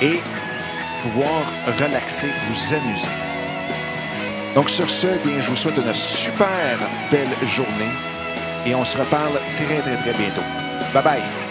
et 0.00 0.20
pouvoir 1.02 1.42
relaxer, 1.78 2.28
vous 2.48 2.74
amuser. 2.74 3.08
Donc 4.54 4.70
sur 4.70 4.88
ce, 4.88 5.06
bien, 5.24 5.40
je 5.40 5.50
vous 5.50 5.56
souhaite 5.56 5.76
une 5.76 5.94
super 5.94 6.78
belle 7.10 7.28
journée 7.46 7.92
et 8.66 8.74
on 8.74 8.84
se 8.84 8.98
reparle 8.98 9.38
très 9.56 9.80
très 9.80 9.96
très 9.96 10.12
bientôt. 10.14 10.42
Bye 10.92 11.02
bye. 11.02 11.47